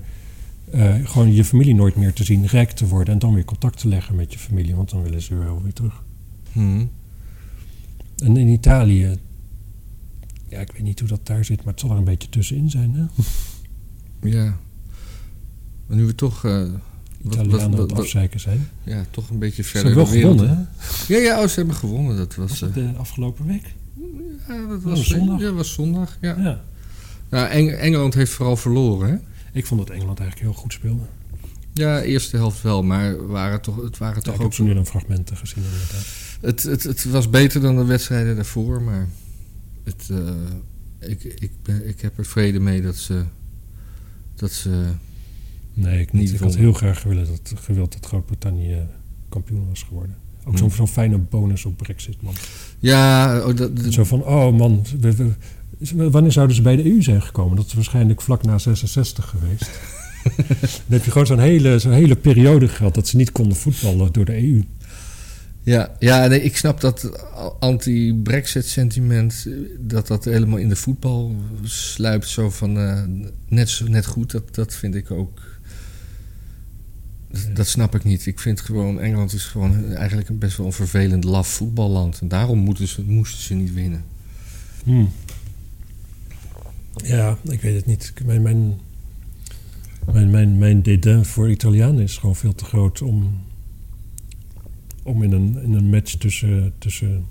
[0.72, 3.14] eh, gewoon je familie nooit meer te zien, rijk te worden...
[3.14, 5.74] en dan weer contact te leggen met je familie, want dan willen ze wel weer
[5.74, 6.04] terug.
[6.52, 6.86] Hm.
[8.24, 9.18] En in Italië,
[10.52, 11.58] ja, ik weet niet hoe dat daar zit...
[11.64, 13.04] maar het zal er een beetje tussenin zijn, hè?
[14.30, 14.58] Ja.
[15.88, 16.42] Maar nu we toch...
[16.42, 16.70] wat-
[17.24, 18.68] Italianen wat- aan het wat- wat- afzeiken zijn.
[18.84, 20.50] ja, toch een beetje Ze verder hebben wel gewonnen,
[21.08, 21.14] hè?
[21.16, 22.18] Ja, ja oh, ze hebben gewonnen.
[22.18, 23.74] Dat was, Was eh, de afgelopen week?
[24.48, 25.40] ja, dat was zondag?
[25.40, 26.18] Ja, was zondag.
[26.22, 26.36] Ja.
[26.40, 26.62] Ja.
[27.30, 29.10] Nou, Eng- Engeland heeft vooral verloren.
[29.10, 29.18] Hè?
[29.60, 31.04] Ik vond dat Engeland eigenlijk heel goed speelde.
[31.74, 34.46] Ja, eerste helft wel, maar waren toch, het waren Ja, toch ik ook.
[34.46, 36.06] heb zo nu dan fragmenten gezien inderdaad.
[36.42, 39.08] Het, het, het was beter dan de wedstrijden daarvoor, maar
[39.98, 43.24] het, eh, ik, ik, ben, ik heb er vrede mee dat ze.
[44.36, 44.84] Dat ze
[45.74, 48.78] Nee, ik, Niet ik had heel graag gewild dat, gewild dat Groot-Brittannië
[49.30, 50.16] kampioen was geworden.
[50.46, 50.72] Ook Hmm.
[50.72, 52.34] zo'n fijne bonus op Brexit, man.
[52.80, 57.02] ja, oh, dat, Zo van, oh man, we- we- wanneer zouden ze bij de EU
[57.02, 57.56] zijn gekomen?
[57.58, 59.70] Dat is waarschijnlijk vlak na 66 geweest.
[60.88, 64.12] Dan heb je gewoon zo'n hele, zo'n hele periode gehad dat ze niet konden voetballen
[64.14, 64.64] door de EU.
[65.64, 67.26] Ja, ja nee, ik snap dat
[67.60, 72.28] anti-Brexit-sentiment, eh, dat dat helemaal in de voetbal sluipt.
[72.28, 73.04] Zo van eh,
[73.48, 75.40] net, net goed, dat, dat vind ik ook.
[77.28, 78.26] Dat, dat snap ik niet.
[78.26, 82.20] Ik vind gewoon, Engeland is gewoon eigenlijk een best wel een vervelend laf voetballand.
[82.22, 84.04] En daarom moeten ze, moesten ze niet winnen.
[84.84, 85.10] Hmm.
[86.96, 88.14] Ja, ik weet het niet.
[88.26, 88.80] Mijn, mijn,
[90.12, 93.44] mijn, mijn, mijn dédain voor Italianen is gewoon veel te groot om,
[95.04, 97.24] om in, een, in een match tussen, tussen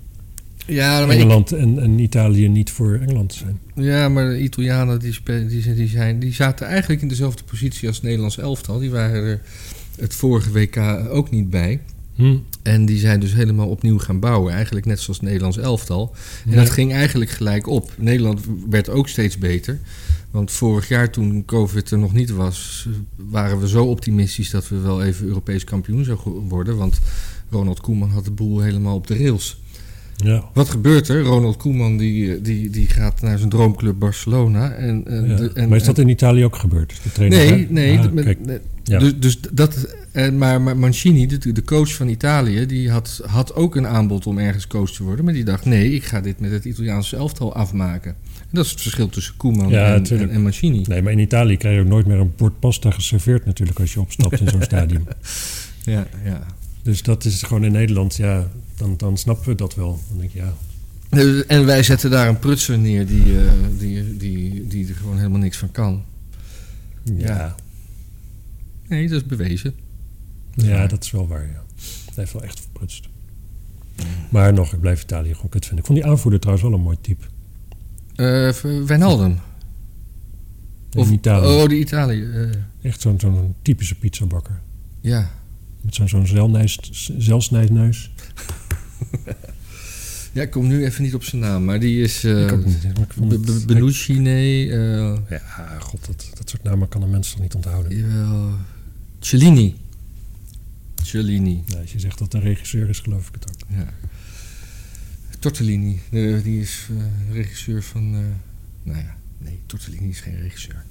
[0.65, 3.59] Ja, ik, Engeland en, en Italië niet voor Engeland te zijn.
[3.75, 7.87] Ja, maar de Italianen die, die, zijn- die, zijn, die zaten eigenlijk in dezelfde positie
[7.87, 8.79] als het Nederlands elftal.
[8.79, 9.41] Die waren er
[9.99, 10.77] het vorige WK
[11.09, 11.79] ook niet bij.
[12.15, 12.35] Hm.
[12.63, 14.53] En die zijn dus helemaal opnieuw gaan bouwen.
[14.53, 16.15] Eigenlijk net zoals het Nederlands elftal.
[16.45, 16.55] En Ja.
[16.55, 17.91] dat ging eigenlijk gelijk op.
[17.97, 19.79] Nederland werd ook steeds beter.
[20.31, 22.87] Want vorig jaar toen COVID er nog niet was...
[23.15, 26.77] waren we zo optimistisch dat we wel even Europees kampioen zouden worden.
[26.77, 26.99] Want
[27.51, 29.59] Ronald Koeman had de boel helemaal op de rails.
[30.15, 30.49] Ja.
[30.53, 31.21] Wat gebeurt er?
[31.21, 34.71] Ronald Koeman die, die, die gaat naar zijn droomclub Barcelona.
[34.71, 35.35] En, en, Ja.
[35.35, 36.99] de- en, maar is dat in Italië ook gebeurd?
[37.03, 37.97] De trainer Nee, nee.
[37.99, 38.37] Ah, kijk,
[38.83, 38.99] ja.
[38.99, 43.55] Dus, dus dat, en, maar, maar Mancini, de, de coach van Italië, die had, had
[43.55, 45.25] ook een aanbod om ergens coach te worden.
[45.25, 48.15] Maar die dacht, nee, ik ga dit met het Italiaanse elftal afmaken.
[48.39, 50.83] En dat is het verschil tussen Koeman Ja, en, en Mancini.
[50.87, 53.93] Nee, maar in Italië krijg je ook nooit meer een bord pasta geserveerd natuurlijk als
[53.93, 55.07] je opstapt in zo'n stadion.
[55.83, 56.45] Ja, ja.
[56.83, 59.99] Dus dat is gewoon in Nederland, ja, dan, dan snappen we dat wel.
[60.09, 60.53] Dan denk ik, ja,
[61.47, 65.39] En wij zetten daar een prutser neer die, eh, die, die, die er gewoon helemaal
[65.39, 66.03] niks van kan.
[67.03, 67.55] ja, Ja.
[68.87, 69.73] Nee, dat is bewezen.
[70.55, 70.87] ja, waar.
[70.89, 71.63] dat is wel waar, ja.
[72.05, 73.07] Hij heeft wel echt verprutst.
[74.29, 75.79] Maar nog, ik blijf Italië gewoon kut vinden.
[75.79, 77.25] Ik vond die aanvoerder trouwens wel een mooi type.
[78.53, 79.37] V- Wijnaldum.
[80.91, 81.45] In Italië.
[81.61, 82.23] Oh, de Italië.
[82.23, 82.49] eh,
[82.89, 84.59] Echt zo'n zo'n typische pizzabakker.
[85.01, 85.39] ja.
[85.81, 86.67] Met zo'n zo'n
[87.17, 88.11] zelsnijdneus.
[90.33, 92.23] ja, ik kom nu even niet op zijn naam, maar die is...
[92.23, 92.83] eh, ik ook niet.
[92.83, 94.71] Het- Benucci, nee.
[94.71, 97.97] eh, Ja, god, dat, dat soort namen kan een mens toch niet onthouden.
[97.97, 98.49] jawel.
[99.19, 99.75] Cellini.
[101.03, 103.67] Cellini, als je zegt dat een regisseur is, geloof ik het ook.
[103.77, 103.93] ja.
[105.39, 105.99] Tortellini,
[106.43, 108.11] die is eh, regisseur van...
[108.83, 110.83] nou ja, nee, Tortellini is geen regisseur.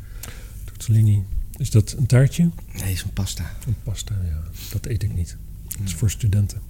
[0.64, 1.22] Tortellini.
[1.60, 2.50] Is dat een taartje?
[2.82, 3.56] Nee, is een pasta.
[3.66, 4.42] Een pasta, ja.
[4.72, 5.36] Dat eet ik niet.
[5.68, 6.60] Dat is voor studenten.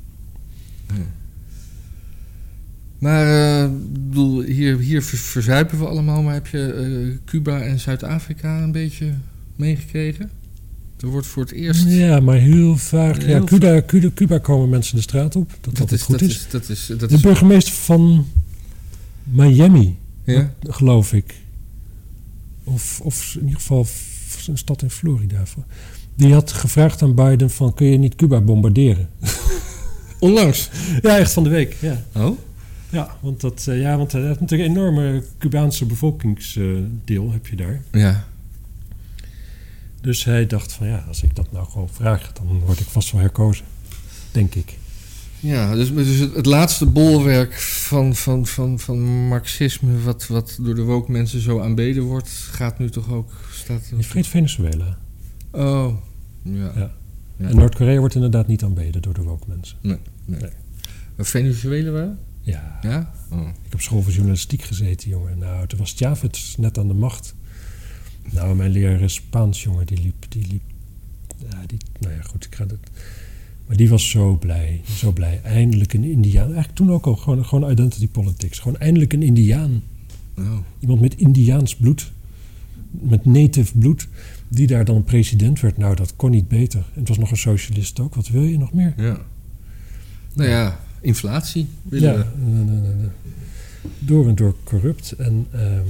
[2.99, 3.27] Maar
[3.63, 8.63] eh, bedoel, hier, hier ver- verzuipen we allemaal, maar heb je eh, Cuba en Zuid-Afrika
[8.63, 9.15] een beetje
[9.57, 10.31] meegekregen?
[11.01, 11.85] Er wordt voor het eerst...
[11.87, 13.23] Ja, maar heel vaak.
[13.23, 15.57] Ja, Cuba, Cuba, Cuba komen mensen de straat op.
[15.61, 16.37] Dat dat is, goed dat is.
[16.37, 18.27] is, dat is, dat De is, burgemeester van
[19.25, 20.55] Miami, ja?
[20.63, 21.35] geloof ik.
[22.65, 23.87] Of, of in ieder geval
[24.47, 25.43] een stad in Florida.
[26.15, 27.75] Die had gevraagd aan Biden van...
[27.75, 29.09] kun je niet Cuba bombarderen?
[30.19, 30.71] Onlangs.
[31.03, 32.05] Ja, echt van de week, ja.
[32.17, 32.39] Oh?
[32.91, 37.83] Ja, want dat, eh, ja, want heeft natuurlijk een enorme Cubaanse bevolkingsdeel heb je daar.
[37.93, 38.25] Ja.
[40.01, 43.13] Dus hij dacht van ja, als ik dat nou gewoon vraag, dan word ik vast
[43.13, 43.65] wel herkozen.
[44.33, 44.79] Denk ik.
[45.41, 48.99] Ja, dus, dus het, het laatste bolwerk van, van, van, van
[49.29, 53.33] marxisme, wat, wat door de woke mensen zo aanbeden wordt, gaat nu toch ook.
[53.53, 54.99] Staat, Je vergeet Venezuela.
[55.51, 55.97] oh,
[56.43, 56.73] ja.
[56.75, 56.93] Ja.
[57.37, 57.49] Ja.
[57.49, 59.77] En Noord-Korea wordt inderdaad niet aanbeden door de woke mensen.
[59.81, 60.41] Nee, nee.
[60.41, 60.51] Nee.
[61.17, 62.17] Maar Venezuela wel?
[62.41, 63.13] Ja, Ja?
[63.31, 63.49] Oh.
[63.65, 65.39] ik heb school voor journalistiek gezeten, jongen.
[65.39, 67.35] Nou, toen was Chavez net aan de macht.
[68.31, 70.63] Nou, mijn leraar Spaans, jongen, die liep, die liep...
[71.37, 72.79] Ja, die, nou ja, goed, ik ga dat...
[73.71, 75.41] Maar die was zo blij, zo blij.
[75.45, 76.45] Eindelijk een Indiaan.
[76.45, 78.59] Eigenlijk toen ook al gewoon, gewoon identity politics.
[78.59, 79.83] Gewoon eindelijk een Indiaan.
[80.39, 80.59] Oh.
[80.81, 82.13] Iemand met Indiaans bloed,
[82.91, 84.09] met native bloed,
[84.49, 85.77] die daar dan president werd.
[85.77, 86.79] Nou, dat kon niet beter.
[86.95, 88.15] En het was nog een socialist ook.
[88.15, 88.95] Wat wil je nog meer?
[88.97, 89.19] Ja.
[90.35, 92.25] Nou ja, inflatie willen Ja, we.
[92.73, 93.11] eh, eh,
[93.99, 95.13] door en door corrupt.
[95.13, 95.87] En ehm,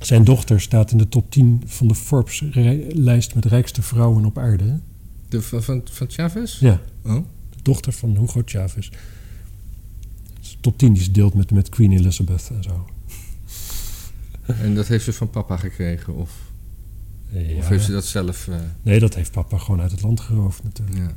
[0.00, 4.78] zijn dochter staat in de top 10 van de Forbes-lijst met rijkste vrouwen op aarde.
[5.30, 6.58] De, van, van, Chavez?
[6.60, 7.14] Ja, Oh.
[7.50, 8.90] de dochter van Hugo Chavez.
[10.60, 12.86] Top 10 die ze deelt met, met Queen Elizabeth en zo.
[14.46, 16.14] En dat heeft ze van papa gekregen?
[16.14, 16.30] Of,
[17.32, 17.56] Ja.
[17.56, 18.48] of heeft ze dat zelf...
[18.48, 20.98] eh, Nee, dat heeft papa gewoon uit het land geroofd natuurlijk.
[20.98, 21.16] ja.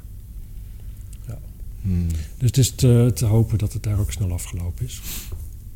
[1.28, 1.40] Ja.
[1.82, 2.08] Hmm.
[2.08, 5.02] Dus het is te, te hopen dat het daar ook snel afgelopen is.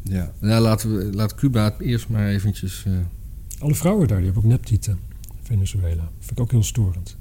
[0.01, 2.83] Ja, nou, laten we, laat Cuba het eerst maar eventjes...
[2.87, 2.93] eh,
[3.59, 4.99] Alle vrouwen daar, die hebben ook neptieten.
[5.43, 6.09] Venezuela.
[6.19, 7.17] Vind ik ook heel storend.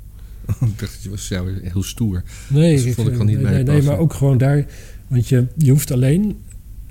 [0.61, 2.23] ik dacht dat je was jou heel stoer.
[2.49, 4.67] Nee, vond ik wel niet nee, nee, maar ook gewoon daar.
[5.07, 6.37] Want je, je hoeft alleen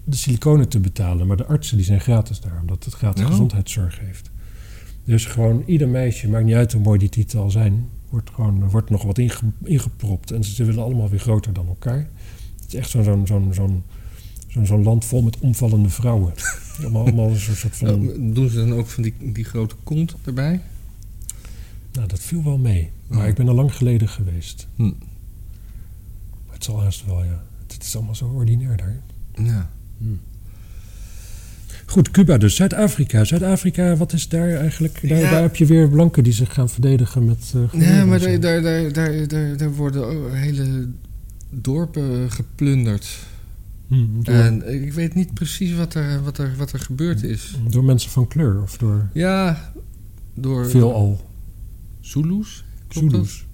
[0.03, 1.27] de siliconen te betalen.
[1.27, 2.59] Maar de artsen die zijn gratis daar.
[2.61, 4.29] Omdat het gratis gezondheidszorg heeft.
[5.03, 7.89] Dus gewoon ieder meisje, maakt niet uit hoe mooi die tieten al zijn.
[8.09, 10.31] Wordt, gewoon, wordt nog wat inge, ingepropt.
[10.31, 12.09] En ze willen allemaal weer groter dan elkaar.
[12.61, 13.83] Het is echt zo'n zo'n zo'n
[14.47, 16.33] zo'n zo'n land vol met omvallende vrouwen.
[16.81, 18.11] allemaal, allemaal een soort van...
[18.33, 20.61] Doen ze dan ook van die, die grote kont erbij?
[21.95, 22.91] Nou, dat viel wel mee.
[23.07, 23.27] Maar Oh.
[23.27, 24.67] ik ben al lang geleden geweest.
[24.75, 24.83] Hm.
[26.45, 27.43] Maar het zal haast wel, ja.
[27.67, 29.01] Het is allemaal zo ordinair daar.
[29.45, 29.69] Ja.
[31.85, 32.55] Goed, Cuba dus.
[32.55, 33.23] Zuid-Afrika.
[33.23, 35.09] Zuid-Afrika, wat is daar eigenlijk?
[35.09, 35.29] Daar, Ja.
[35.31, 37.53] daar heb je weer blanken die zich gaan verdedigen met...
[37.73, 40.89] eh, en maar daar, daar, daar, daar, daar, daar worden hele
[41.49, 43.07] dorpen geplunderd.
[43.87, 47.57] Hm, door, En ik weet niet precies wat er, wat er, wat er gebeurd is.
[47.69, 49.71] door mensen van kleur of door Ja,
[50.33, 51.33] door veelal
[52.05, 52.63] Zulus.
[52.89, 53.45] Zulus.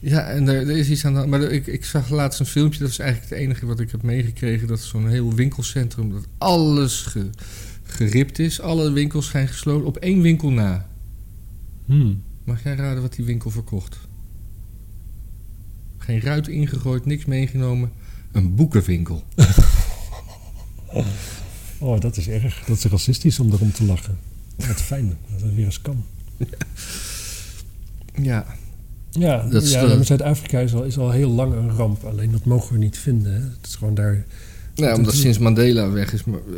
[0.00, 2.78] Ja, en er, er is iets aan de Maar ik, ik zag laatst een filmpje,
[2.80, 4.66] dat is eigenlijk het enige wat ik heb meegekregen.
[4.68, 7.30] Dat is zo'n heel winkelcentrum, dat alles ge-
[7.82, 8.60] geript is.
[8.60, 10.88] Alle winkels zijn gesloten, op één winkel na.
[11.86, 12.14] Hm.
[12.44, 13.98] Mag jij raden wat die winkel verkocht?
[15.98, 17.90] Geen ruit ingegooid, niks meegenomen.
[18.32, 19.22] Een boekenwinkel.
[21.80, 22.64] Oh, dat is erg.
[22.66, 24.18] Dat is racistisch om erom te lachen.
[24.56, 26.04] Wat fijn dat het weer eens kan.
[26.36, 26.46] Ja,
[29.10, 32.04] Ja, Dat ja de- maar Zuid-Afrika is al, is al heel lang een ramp.
[32.04, 33.32] Alleen dat mogen we niet vinden.
[33.32, 33.40] Hè.
[33.40, 34.24] Het is gewoon daar...
[34.74, 36.24] nou, omdat sinds Mandela weg is.
[36.24, 36.54] Maar, eh,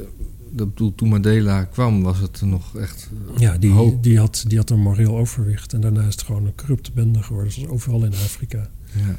[0.53, 3.09] dat bedoel, toen Mandela kwam, was het nog echt.
[3.35, 4.03] eh, Ja, die, hoop.
[4.03, 5.73] die, had, die had een moreel overwicht.
[5.73, 7.53] En daarna is het gewoon een corrupte bende geworden.
[7.53, 8.69] Zoals overal in Afrika.
[8.93, 9.17] Ja.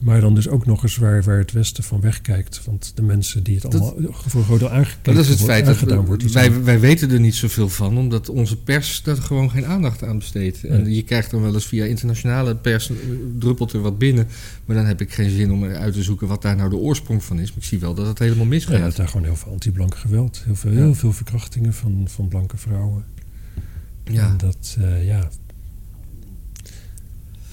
[0.00, 2.64] Maar dan dus ook nog eens waar, waar het Westen van wegkijkt.
[2.64, 5.52] Want de mensen die het Dat- allemaal voor groot deel aangekeken dat is het wordt,
[5.52, 6.32] feit dat we- wordt.
[6.32, 10.18] wij, wij weten er niet zoveel van, omdat onze pers daar gewoon geen aandacht aan
[10.18, 10.64] besteedt.
[10.64, 10.94] En Nee.
[10.94, 12.96] je krijgt dan wel eens via internationale pers, eh,
[13.38, 14.26] druppelt er wat binnen.
[14.64, 17.22] Maar dan heb ik geen zin om uit te zoeken wat daar nou de oorsprong
[17.24, 17.48] van is.
[17.48, 18.78] Maar ik zie wel dat het helemaal ja, misgaat.
[18.78, 20.42] het is daar gewoon heel veel anti-blank geweld.
[20.44, 20.76] Heel veel, Ja.
[20.78, 23.04] heel veel verkrachtingen van, van blanke vrouwen.
[24.04, 24.28] Ja.
[24.28, 25.28] En dat, eh, ja...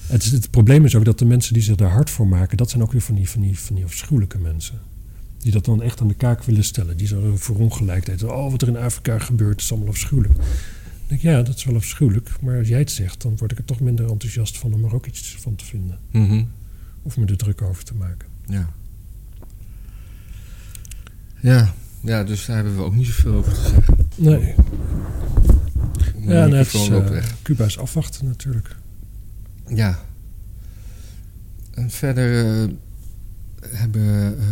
[0.08, 2.56] Het, is, het probleem is ook dat de mensen die zich daar hard voor maken...
[2.56, 4.80] dat zijn ook weer van die, van die, van die afschuwelijke mensen.
[5.38, 6.96] Die dat dan echt aan de kaak willen stellen.
[6.96, 8.22] Die zo voor ongelijkheid.
[8.22, 10.34] Oh, wat er in Afrika gebeurt is allemaal afschuwelijk.
[10.34, 10.44] Dan
[11.06, 12.30] denk ik, ja, dat is wel afschuwelijk.
[12.40, 14.72] Maar als jij het zegt, dan word ik er toch minder enthousiast van...
[14.72, 15.98] om er ook iets van te vinden.
[16.10, 16.44] Mhm.
[17.02, 18.28] Of me er druk over te maken.
[18.46, 18.70] ja.
[21.40, 21.74] Ja.
[22.00, 24.08] Ja, dus daar hebben we ook niet zoveel over te zeggen.
[24.14, 24.54] Nee,
[26.18, 27.24] ja, net microfoon als, loopt eh.
[27.42, 28.76] Cuba is afwachten natuurlijk.
[29.74, 29.98] Ja.
[31.74, 32.68] En verder eh,
[33.68, 34.44] hebben eh,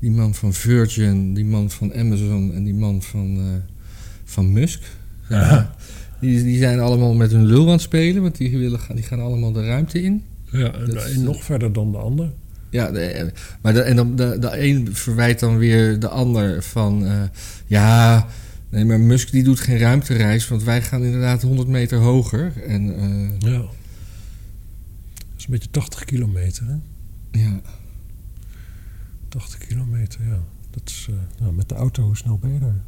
[0.00, 3.44] die man van Virgin, die man van Amazon en die man van, eh,
[4.24, 4.82] van Musk.
[5.28, 5.74] Ja.
[6.20, 9.04] Die, die zijn allemaal met hun lul aan het spelen, want die, willen, gaan- die
[9.04, 10.22] gaan allemaal de ruimte in.
[10.52, 12.32] Ja, en Dat de nog verder dan de ander.
[12.70, 13.32] Ja, de,
[13.62, 17.06] maar de, en dan, de, de een verwijt dan weer de ander van...
[17.66, 18.26] ja,
[18.70, 20.48] nee, maar Musk die doet geen ruimtereis...
[20.48, 22.62] want wij gaan inderdaad 100 meter hoger.
[22.62, 23.58] En eh, Ja.
[23.58, 26.74] Dat is een beetje 80 kilometer, hè?
[27.40, 27.60] ja,
[29.28, 30.38] 80 kilometer, ja.
[30.70, 32.80] Dat is, eh, nou, met de auto, hoe snel ben je daar?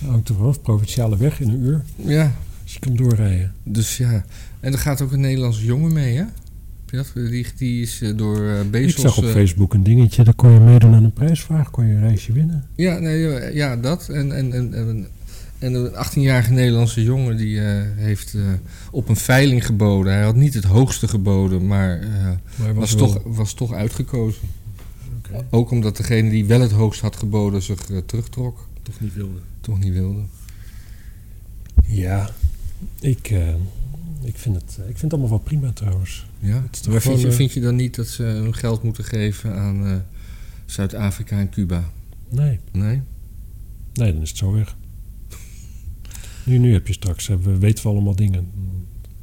[0.10, 1.82] Hangt er vanaf, provinciale weg in een uur.
[1.96, 3.52] ja, Als je kan doorrijden.
[3.62, 4.24] dus ja.
[4.60, 6.24] En er gaat ook een Nederlandse jongen mee, hè?
[6.92, 7.30] Heb je dat?
[7.30, 8.90] Die, die is eh, door eh, Bezos...
[8.92, 11.86] Ik zag op eh, Facebook een dingetje, daar kon je meedoen aan een prijsvraag, kon
[11.86, 12.66] je een reisje winnen.
[12.76, 14.08] Ja, nee, ja, ja, dat.
[14.08, 15.06] En, en, en, en,
[15.58, 18.42] En een 18-jarige Nederlandse jongen die eh, heeft eh,
[18.90, 20.12] op een veiling geboden.
[20.12, 22.08] Hij had niet het hoogste geboden, maar eh,
[22.56, 24.42] Maar was, toch, was toch uitgekozen.
[25.18, 28.68] Oké, Ook omdat degene die wel het hoogst had geboden zich eh, terugtrok.
[28.82, 29.38] toch niet wilde.
[29.60, 30.20] Toch niet wilde.
[31.86, 32.30] Ja,
[33.00, 33.48] ik, eh,
[34.22, 36.26] ik, vind het, ik vind het allemaal wel prima trouwens.
[36.42, 36.64] Ja?
[36.90, 39.86] Maar vind je, eh, vind je dan niet dat ze hun geld moeten geven aan
[39.86, 39.96] eh,
[40.66, 41.90] Zuid-Afrika en Cuba?
[42.30, 43.00] Nee, Nee?
[43.94, 44.76] nee, dan is het zo weg.
[46.44, 48.46] Nu, nu heb je straks, eh, we weten we allemaal dingen.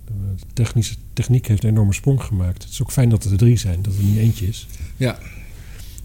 [0.06, 2.64] De technische, techniek heeft een enorme sprong gemaakt.
[2.64, 4.68] Het is ook fijn dat er drie zijn, dat er niet eentje is.
[4.98, 5.20] Ja.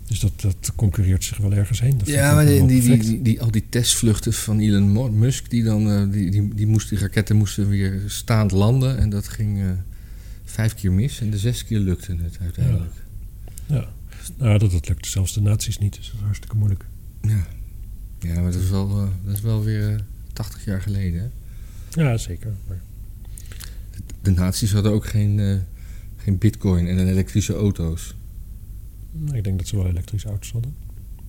[0.07, 1.99] Dus dat, dat concurreert zich wel ergens heen.
[1.99, 5.91] Dat Ja, maar die, die, die, die- al die testvluchten van Elon Musk, die dan,
[5.91, 8.99] eh, die, die, die, moesten, die raketten moesten weer staand landen.
[8.99, 9.69] En dat ging eh,
[10.55, 12.93] vijf keer mis en de zes keer lukte het uiteindelijk.
[13.67, 13.89] Ja.
[14.37, 16.87] Nou, dat, dat lukt zelfs de naties niet, dus dat is hartstikke moeilijk.
[17.23, 17.47] Ja,
[18.21, 20.01] ja maar dat is wel, eh, dat is wel weer eh,
[20.33, 21.21] 80 jaar geleden.
[21.91, 22.03] Hè?
[22.03, 22.53] Ja, zeker.
[22.69, 22.83] Maar,
[24.23, 25.57] De nazi's hadden ook geen, eh,
[26.17, 28.15] geen bitcoin en elektrische auto's.
[29.13, 30.75] nou, ik denk dat ze wel elektrische auto's hadden.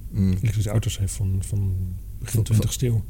[0.10, 0.38] Mm, Oké.
[0.40, 1.76] Elektrische auto's zijn van, van
[2.20, 3.04] begin Van- 20 eeuw.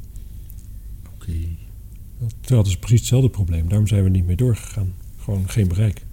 [2.40, 3.70] Terwijl dat is precies hetzelfde probleem.
[3.70, 4.94] Daarom zijn we niet meer doorgegaan.
[5.18, 6.05] Gewoon geen bereik.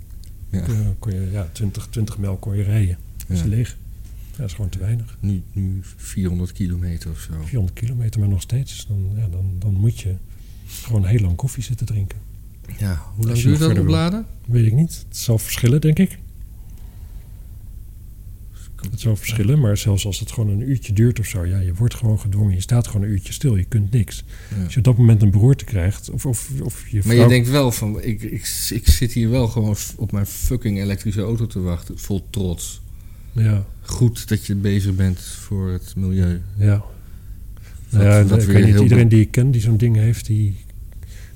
[0.53, 0.95] Ja.
[0.99, 2.97] Kon je, ja, 20, 20 mijl kon je rijden.
[3.27, 3.77] Dat is leeg.
[4.31, 5.17] Ja, dat is gewoon te weinig.
[5.21, 7.33] Nu, nu 400 kilometer of zo.
[7.45, 8.87] 400 kilometer, maar nog steeds.
[8.89, 10.15] Dan, ja, dan, dan moet je
[10.67, 12.19] gewoon heel lang koffie zitten drinken.
[12.79, 13.83] Ja, hoe lang duurt dat wil.
[13.83, 14.27] opladen?
[14.47, 15.05] Weet ik niet.
[15.09, 16.19] Het zal verschillen, denk ik.
[18.91, 21.75] Het zal verschillen, maar zelfs als het gewoon een uurtje duurt of zo, ja, je
[21.75, 22.55] wordt gewoon gedwongen.
[22.55, 24.25] Je staat gewoon een uurtje stil, je kunt niks.
[24.57, 24.65] Ja.
[24.65, 27.23] Als je op dat moment een beroerte krijgt, of, of, of je Maar vrouw...
[27.23, 31.21] je denkt wel van, ik, ik, ik zit hier wel gewoon op mijn fucking elektrische
[31.23, 32.81] auto te wachten, vol trots.
[33.33, 36.41] Ja, Goed dat je bezig bent voor het milieu.
[36.59, 36.85] ja.
[37.89, 40.57] Nou ja, ik weer weet niet, iedereen die ik ken die zo'n ding heeft, die,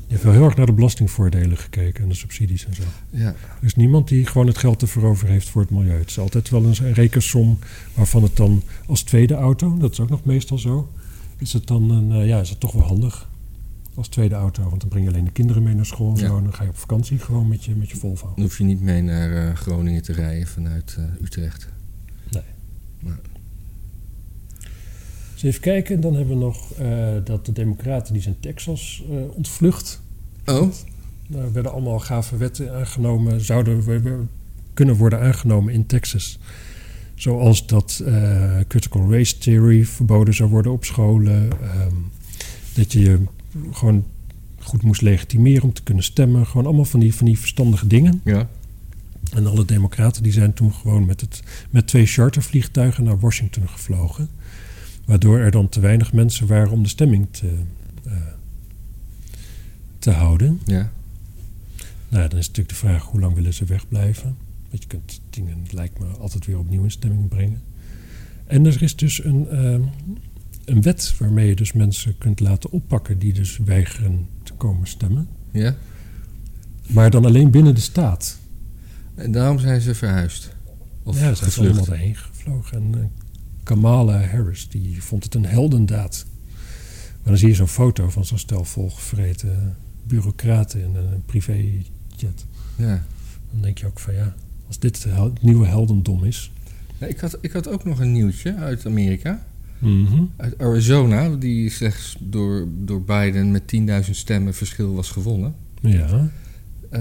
[0.06, 2.82] die heeft wel heel erg naar de belastingvoordelen gekeken en de subsidies en zo.
[3.10, 5.98] Ja, Er is niemand die gewoon het geld ervoor over heeft voor het milieu.
[5.98, 7.58] Het is altijd wel een, een rekensom
[7.94, 10.92] waarvan het dan als tweede auto, dat is ook nog meestal zo,
[11.38, 13.28] is het dan een, eh, ja, is het toch wel handig
[13.94, 14.62] als tweede auto.
[14.68, 16.26] Want dan breng je alleen de kinderen mee naar school en Ja.
[16.26, 16.36] zo.
[16.36, 18.32] En dan ga je op vakantie gewoon met je, met je Volvo.
[18.34, 21.68] dan hoef je niet mee naar eh, Groningen te rijden vanuit eh, Utrecht.
[25.36, 29.16] Dus even kijken, dan hebben we nog eh, dat de democraten die zijn Texas eh,
[29.36, 30.02] ontvlucht.
[30.46, 30.68] Oh,
[31.28, 34.24] Daar werden allemaal gave wetten aangenomen, zouden we- we-
[34.74, 36.38] kunnen worden aangenomen in Texas.
[37.14, 41.50] Zoals dat eh, critical race theory verboden zou worden op scholen.
[41.62, 41.94] ehm,
[42.74, 43.20] dat je je
[43.72, 44.04] gewoon
[44.58, 46.46] goed moest legitimeren om te kunnen stemmen.
[46.46, 48.20] Gewoon allemaal van die, van die verstandige dingen.
[48.24, 48.48] ja.
[49.34, 54.28] En alle democraten die zijn toen gewoon met, het, met twee chartervliegtuigen naar Washington gevlogen.
[55.06, 57.52] Waardoor er dan te weinig mensen waren om de stemming te,
[58.04, 58.12] eh,
[59.98, 60.60] te houden.
[60.64, 60.92] Ja,
[62.08, 64.36] Nou, dan is natuurlijk de vraag hoe lang willen ze wegblijven.
[64.70, 67.62] Want je kunt dingen, lijkt me, altijd weer opnieuw in stemming brengen.
[68.46, 69.82] En er is dus een, ehm,
[70.64, 75.28] een wet waarmee je dus mensen kunt laten oppakken die dus weigeren te komen stemmen.
[75.50, 75.76] ja.
[76.86, 78.38] Maar dan alleen binnen de staat.
[79.14, 80.54] En daarom zijn ze verhuisd.
[81.02, 81.68] Of ja, zijn ze gevlucht.
[81.70, 82.76] allemaal daarheen gevlogen.
[82.76, 83.04] En eh,
[83.66, 86.26] Kamala Harris, die vond het een heldendaad.
[87.22, 89.76] Maar dan zie je zo'n foto van zo'n stel volgevreten
[90.06, 92.46] bureaucraten in een privéjet.
[92.76, 93.02] Ja.
[93.52, 94.34] Dan denk je ook van ja,
[94.66, 96.52] als dit het, nieuwe heldendom is.
[96.98, 99.46] Ja, ik, had, ik had ook nog een nieuwtje uit Amerika.
[99.78, 100.22] Mhm.
[100.36, 103.62] Uit Arizona, die slechts door, door Biden met
[104.04, 105.54] 10.000 stemmen verschil was gewonnen.
[105.80, 106.30] Ja,
[106.90, 107.00] Eh,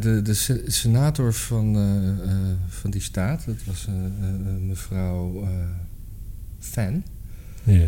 [0.00, 2.36] de, de se- senator van, eh, eh,
[2.68, 3.88] van die staat, dat was
[4.60, 5.48] mevrouw
[6.70, 7.02] Fan.
[7.64, 7.86] ja.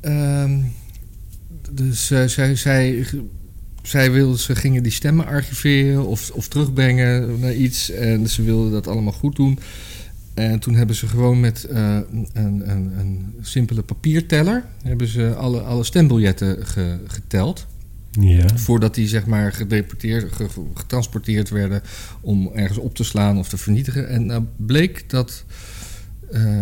[0.00, 0.58] Ehm,
[1.70, 3.06] dus eh, zij, zij,
[3.82, 7.90] zij wilde, ze gingen die stemmen archiveren of, of terugbrengen naar iets.
[7.90, 9.58] En ze wilden dat allemaal goed doen.
[10.34, 11.98] En toen hebben ze gewoon met eh,
[12.32, 14.64] een, een, een simpele papierteller...
[14.82, 17.66] hebben ze alle, alle stembiljetten ge- geteld.
[18.20, 18.56] ja.
[18.56, 21.82] Voordat die zeg maar gedeporteerd, ge- getransporteerd werden
[22.20, 24.08] om ergens op te slaan of te vernietigen.
[24.08, 25.44] En nou bleek dat
[26.30, 26.58] eh,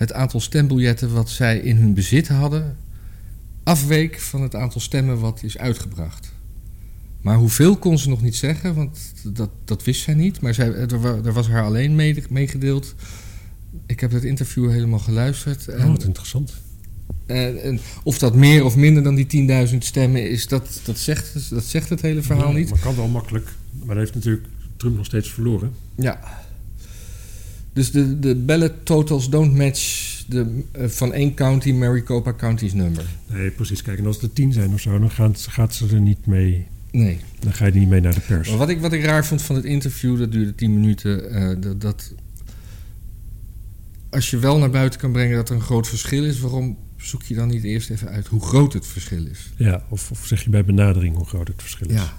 [0.00, 2.76] het aantal stembiljetten wat zij in hun bezit hadden
[3.62, 6.32] afweek van het aantal stemmen wat is uitgebracht.
[7.20, 10.40] Maar hoeveel kon ze nog niet zeggen, want dat, dat wist zij niet.
[10.40, 11.94] Maar zij, er, wa- er was haar alleen
[12.30, 12.94] meegedeeld.
[13.86, 15.68] Ik heb het interview helemaal geluisterd.
[15.68, 16.52] Oh, En, wat interessant.
[17.26, 21.50] en, en of dat meer of minder dan die 10.000 stemmen is, dat, dat, zegt,
[21.50, 22.70] dat zegt het hele verhaal Ja, niet.
[22.70, 23.48] Maar kan wel makkelijk.
[23.78, 24.46] Maar dat heeft natuurlijk
[24.76, 25.72] Trump nog steeds verloren.
[25.94, 26.38] Ja.
[27.72, 33.04] Dus de, de ballot totals don't match de, eh, van één county Maricopa County's nummer.
[33.26, 33.82] Nee, precies.
[33.82, 36.66] Kijk, en als er tien zijn of zo, dan gaat, gaat ze er niet mee.
[36.92, 37.18] Nee.
[37.40, 38.48] Dan ga je er niet mee naar de pers.
[38.48, 41.30] Maar wat ik, wat ik raar vond van het interview, dat duurde 10 minuten.
[41.30, 42.12] eh, dat, dat
[44.10, 47.22] als je wel naar buiten kan brengen dat er een groot verschil is, waarom zoek
[47.22, 49.50] je dan niet eerst even uit hoe groot het verschil is?
[49.56, 51.94] Ja, of, of zeg je bij benadering hoe groot het verschil is.
[51.94, 52.12] Ja.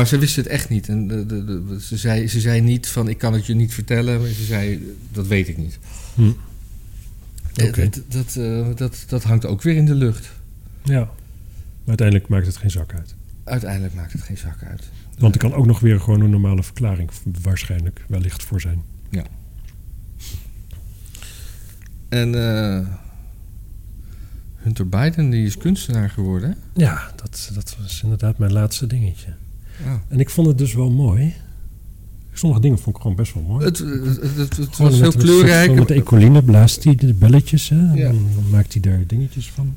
[0.00, 0.88] Maar ze wist het echt niet.
[0.88, 3.74] En de, de, de- ze, zei, ze zei niet van ik kan het je niet
[3.74, 4.20] vertellen.
[4.20, 5.78] Maar ze zei dat weet ik niet.
[6.14, 6.30] Hm.
[7.62, 7.88] Oké.
[7.88, 10.30] Dat, dat, eh, dat, dat hangt ook weer in de lucht.
[10.82, 10.98] Ja.
[11.00, 11.08] Maar
[11.86, 13.14] uiteindelijk maakt het geen zak uit.
[13.44, 14.90] Uiteindelijk maakt het geen zak uit.
[15.18, 17.10] Want er kan ook nog weer gewoon een normale verklaring
[17.42, 18.82] waarschijnlijk wellicht voor zijn.
[22.08, 22.86] En eh,
[24.56, 26.56] Hunter Biden die is kunstenaar geworden.
[26.74, 29.34] Ja, dat, dat was inderdaad mijn laatste dingetje.
[30.08, 31.34] En ik vond het dus wel mooi.
[32.32, 33.64] Sommige dingen vond ik gewoon best wel mooi.
[33.64, 33.78] Het,
[34.58, 35.74] het, was heel kleurrijk.
[35.74, 37.68] Met de ecoline blaast hij de belletjes.
[37.68, 37.76] Hè?
[37.76, 38.04] En Ja.
[38.12, 39.74] Dan, dan maakt hij daar dingetjes van.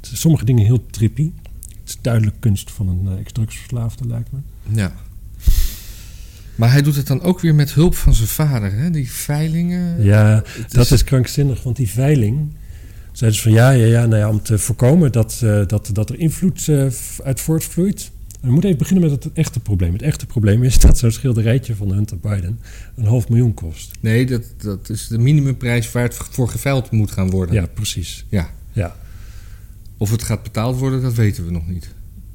[0.00, 1.30] Sommige dingen heel trippy.
[1.68, 4.38] Het is duidelijk kunst van een uh, ex-drugsverslaafde, lijkt me.
[4.74, 4.92] Ja.
[6.54, 8.90] Maar hij doet het dan ook weer met hulp van zijn vader, hè?
[8.90, 10.02] Die veilingen.
[10.02, 12.52] Ja, dat is krankzinnig, want die veiling...
[13.12, 16.10] Zeiden ze van ja, ja, ja, nou ja om te voorkomen dat, eh, dat, dat
[16.10, 16.86] er invloed eh,
[17.24, 18.10] uit voortvloeit.
[18.40, 19.92] We moeten even beginnen met het echte probleem.
[19.92, 22.60] Het echte probleem is dat zo'n schilderijtje van Hunter Biden
[22.96, 23.90] een half miljoen kost.
[24.00, 27.54] Nee, dat, dat is de minimumprijs waar het voor geveild moet gaan worden.
[27.54, 28.26] Ja, precies.
[28.28, 28.50] Ja.
[28.72, 28.96] Ja.
[29.96, 31.94] Of het gaat betaald worden, dat weten we nog niet.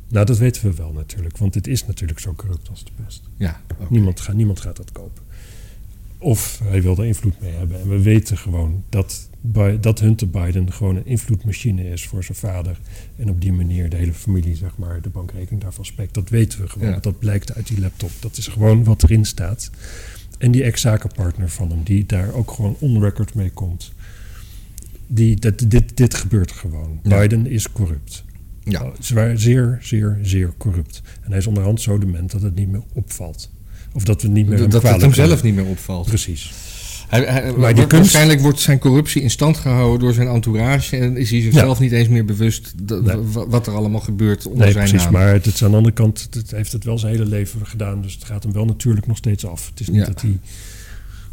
[0.10, 3.22] Nou, dat weten we wel natuurlijk, want het is natuurlijk zo corrupt als de pest.
[3.38, 3.62] Ja.
[3.90, 5.24] Niemand, gaat, niemand gaat dat kopen.
[6.26, 7.82] Of hij wil er invloed mee hebben.
[7.82, 9.30] En we weten gewoon dat,
[9.82, 12.80] dat Hunter Biden gewoon een invloedmachine is voor zijn vader.
[13.16, 16.14] En op die manier de hele familie, zeg maar, de bankrekening daarvan spekt.
[16.14, 16.90] Dat weten we gewoon.
[16.90, 17.00] Ja.
[17.00, 18.10] Dat blijkt uit die laptop.
[18.20, 19.72] Dat is gewoon wat erin staat.
[20.38, 23.94] En die ex-zakenpartner van hem, die daar ook gewoon on record mee komt.
[25.08, 27.00] Die, dat, dit, dit gebeurt gewoon.
[27.04, 27.20] Ja.
[27.20, 28.24] Biden is corrupt.
[28.64, 28.92] Ja.
[29.00, 31.02] Zwaar, zeer, zeer, zeer corrupt.
[31.22, 33.54] En hij is onderhand zo dement dat het niet meer opvalt.
[33.96, 36.06] Of dat we niet meer Dat, het hem zelf niet meer opvalt.
[36.08, 36.54] Precies.
[37.08, 40.98] Hij, hij- Maar kunst- Waarschijnlijk wordt zijn corruptie in stand gehouden door zijn entourage.
[40.98, 42.74] En is hij zichzelf niet eens meer bewust
[43.04, 43.18] Nee.
[43.48, 45.04] wat er allemaal gebeurt onder Nee, zijn precies.
[45.04, 45.14] naam.
[45.14, 48.02] Maar het is aan de andere kant, het heeft het wel zijn hele leven gedaan.
[48.02, 49.70] Dus het gaat hem wel natuurlijk nog steeds af.
[49.70, 50.06] Het is niet Ja.
[50.06, 50.40] dat, hij,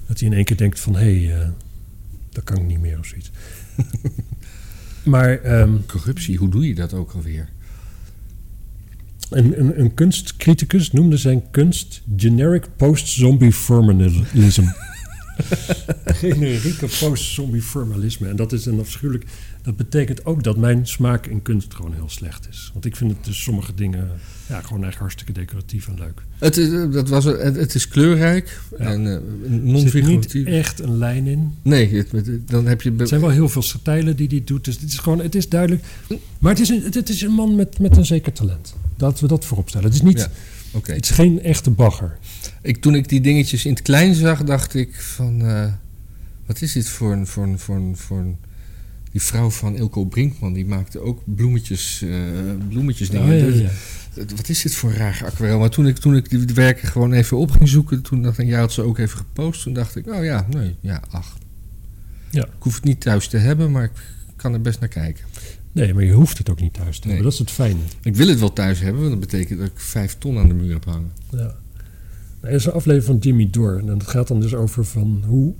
[0.06, 0.96] dat hij in één keer denkt van...
[0.96, 1.48] hé, hey, eh,
[2.30, 3.30] dat kan ik niet meer of zoiets.
[5.04, 7.48] maar ehm, Corruptie, hoe doe je dat ook alweer?
[9.36, 12.02] Een, een, een kunstcriticus noemde zijn kunst...
[12.16, 14.64] generic post-zombie formalism.
[16.04, 18.28] Generieke post-zombie formalisme.
[18.28, 19.24] En dat is een afschuwelijk...
[19.62, 22.70] Dat betekent ook dat mijn smaak in kunst gewoon heel slecht is.
[22.72, 24.08] Want ik vind het dus sommige dingen...
[24.48, 26.22] Ja, gewoon eigenlijk hartstikke decoratief en leuk.
[26.38, 28.84] Het is, eh, dat was, het, het is kleurrijk Ja.
[28.84, 31.54] en eh, Er zit niet echt een lijn in.
[31.62, 32.92] Nee, het- het- dan heb je...
[32.96, 34.64] Het zijn wel heel veel stijlen die hij doet.
[34.64, 35.84] Dus het is gewoon, het is duidelijk.
[36.38, 38.74] Maar het is een, het, is een man met, met een zeker talent.
[38.96, 39.86] Laten we dat voorop stellen.
[39.86, 40.30] Het is, niet, Ja,
[40.72, 40.92] Oké.
[40.92, 42.18] het is geen echte bagger.
[42.62, 45.40] Ik, toen ik die dingetjes in het klein zag, dacht ik van...
[45.46, 45.72] eh,
[46.46, 48.36] wat is dit voor een, voor een, voor een, voor een...
[49.12, 52.10] Die vrouw van Ilko Brinkman, die maakte ook bloemetjes, eh
[52.68, 53.32] bloemetjes dingen.
[53.32, 53.70] Oh, ja, Dus- ja.
[54.36, 55.58] Wat is dit voor een raar aquarel?
[55.58, 58.02] Maar toen ik, toen ik die werken gewoon even op ging zoeken...
[58.02, 59.62] toen dacht ik, ja, had ze ook even gepost.
[59.62, 61.36] Toen dacht ik, oh ja, nee, ja, ach.
[62.30, 62.44] Ja.
[62.44, 63.90] Ik hoef het niet thuis te hebben, maar ik
[64.36, 65.24] kan er best naar kijken.
[65.72, 67.14] Nee, maar je hoeft het ook niet thuis te Nee.
[67.16, 67.24] hebben.
[67.24, 67.80] Dat is het fijne.
[68.02, 70.54] Ik wil het wel thuis hebben, want dat betekent dat ik vijf ton aan de
[70.54, 71.10] muur heb hangen.
[71.30, 71.54] Ja.
[72.40, 73.78] Er is een aflevering van Jimmy Dore.
[73.78, 75.54] En dat gaat dan dus over van hoe...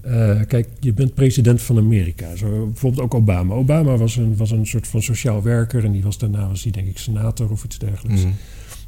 [0.00, 2.36] eh, kijk, je bent president van Amerika.
[2.36, 3.54] Zo, bijvoorbeeld ook Obama.
[3.54, 5.84] Obama was een, was een soort van sociaal werker.
[5.84, 8.22] En die was daarna was hij denk ik senator of iets dergelijks.
[8.22, 8.32] Mhm.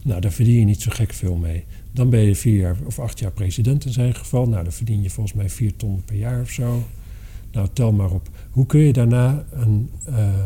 [0.02, 1.64] Nou, daar verdien je niet zo gek veel mee.
[1.92, 4.48] Dan ben je vier jaar of acht jaar president in zijn geval.
[4.48, 6.84] Nou, dan verdien je volgens mij vier ton per jaar of zo.
[7.52, 8.28] Nou, tel maar op.
[8.50, 10.44] Hoe kun je daarna een, eh,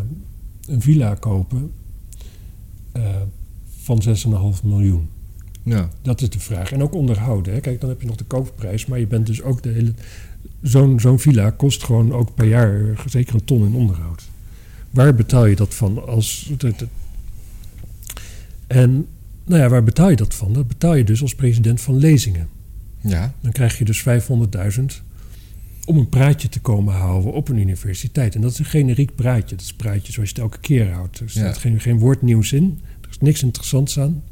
[0.69, 1.73] een villa kopen
[2.93, 3.15] eh,
[3.83, 5.09] van 6,5 miljoen?
[5.63, 6.73] Ja, Dat is de vraag.
[6.73, 7.53] En ook onderhouden.
[7.53, 7.61] Hè?
[7.61, 8.87] Kijk, dan heb je nog de koopprijs.
[8.87, 9.95] Maar je bent dus ook de hele...
[10.63, 14.29] Zo'n zo'n villa kost gewoon ook per jaar eh, zeker een ton in onderhoud.
[14.91, 16.07] Waar betaal je dat van?
[16.07, 16.53] Als,
[18.67, 19.07] en
[19.45, 20.53] nou ja, waar betaal je dat van?
[20.53, 22.49] Dat betaal je dus als president van lezingen.
[23.01, 24.05] ja, Dan krijg je dus
[24.79, 24.85] 500.000
[25.85, 28.35] om een praatje te komen houden op een universiteit.
[28.35, 29.57] En dat is een generiek praatje.
[29.57, 31.19] Dat is een praatje zoals je het elke keer houdt.
[31.21, 31.61] Er staat Ja.
[31.61, 32.79] geen, geen woord nieuws in.
[33.01, 34.23] Er is niks interessants aan.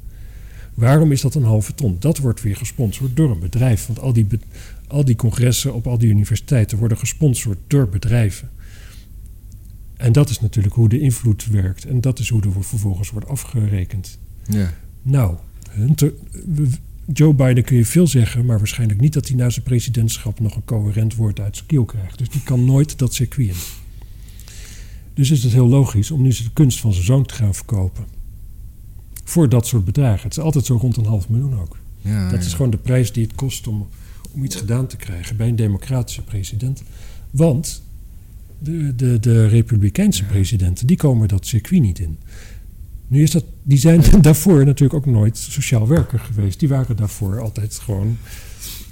[0.75, 1.97] Waarom is dat een halve ton?
[1.99, 3.87] Dat wordt weer gesponsord door een bedrijf.
[3.87, 4.39] Want al die, be-
[4.87, 8.51] al die congressen op al die universiteiten worden gesponsord door bedrijven.
[9.97, 11.85] En dat is natuurlijk hoe de invloed werkt.
[11.85, 14.19] En dat is hoe er vervolgens wordt afgerekend.
[14.49, 14.73] ja.
[15.03, 15.37] Nou,
[15.71, 16.13] Hunter,
[17.13, 20.57] Joe Biden kun je veel zeggen, maar waarschijnlijk niet dat hij na zijn presidentschap nog
[20.57, 22.19] een coherent woord uit zijn keel krijgt.
[22.19, 23.55] Dus die kan nooit dat circuit in.
[25.15, 28.05] Dus is het heel logisch om nu de kunst van zijn zoon te gaan verkopen.
[29.25, 30.23] Voor dat soort bedragen.
[30.23, 31.77] Het is altijd zo rond een half miljoen ook.
[32.01, 32.47] Ja, Dat ja.
[32.47, 33.89] is gewoon de prijs die het kost om,
[34.31, 36.83] om iets gedaan te krijgen bij een democratische president.
[37.31, 37.83] Want
[38.59, 42.19] de, de, de republikeinse presidenten, die komen dat circuit niet in.
[43.09, 46.61] Nu is dat, die zijn daarvoor natuurlijk ook nooit sociaal werker geweest.
[46.61, 48.17] Die waren daarvoor altijd gewoon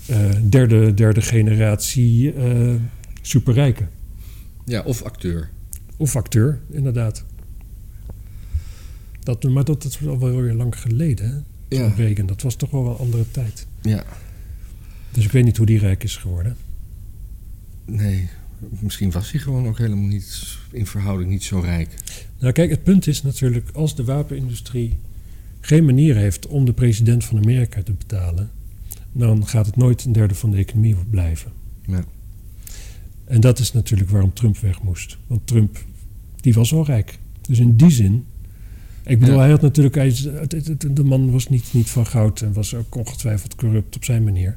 [0.07, 2.74] eh, derde, derde generatie eh,
[3.22, 3.89] superrijken.
[4.64, 5.51] ja, of acteur.
[5.97, 7.24] Of acteur, inderdaad.
[9.23, 11.31] Dat, maar dat, dat is al wel weer lang geleden,
[11.68, 11.77] hè?
[11.77, 11.93] Ja.
[11.97, 13.66] Reagan, dat was toch wel een andere tijd.
[13.83, 14.05] Ja,
[15.12, 16.57] Dus ik weet niet hoe die rijk is geworden.
[17.85, 18.29] nee.
[18.81, 21.95] Misschien was hij gewoon ook helemaal niet in verhouding niet zo rijk.
[22.39, 24.97] Nou kijk, het punt is natuurlijk, als de wapenindustrie
[25.61, 28.51] geen manier heeft om de president van Amerika te betalen,
[29.12, 31.53] dan gaat het nooit een derde van de economie blijven.
[31.87, 32.05] Ja.
[33.25, 35.18] En dat is natuurlijk waarom Trump weg moest.
[35.27, 35.85] Want Trump,
[36.41, 37.18] die was al rijk.
[37.41, 38.25] Dus in die zin.
[39.05, 39.41] Ik bedoel, Ja.
[39.41, 39.95] hij had natuurlijk.
[39.95, 40.17] Hij,
[40.91, 44.57] de man was niet, niet van goud en was ook ongetwijfeld corrupt op zijn manier.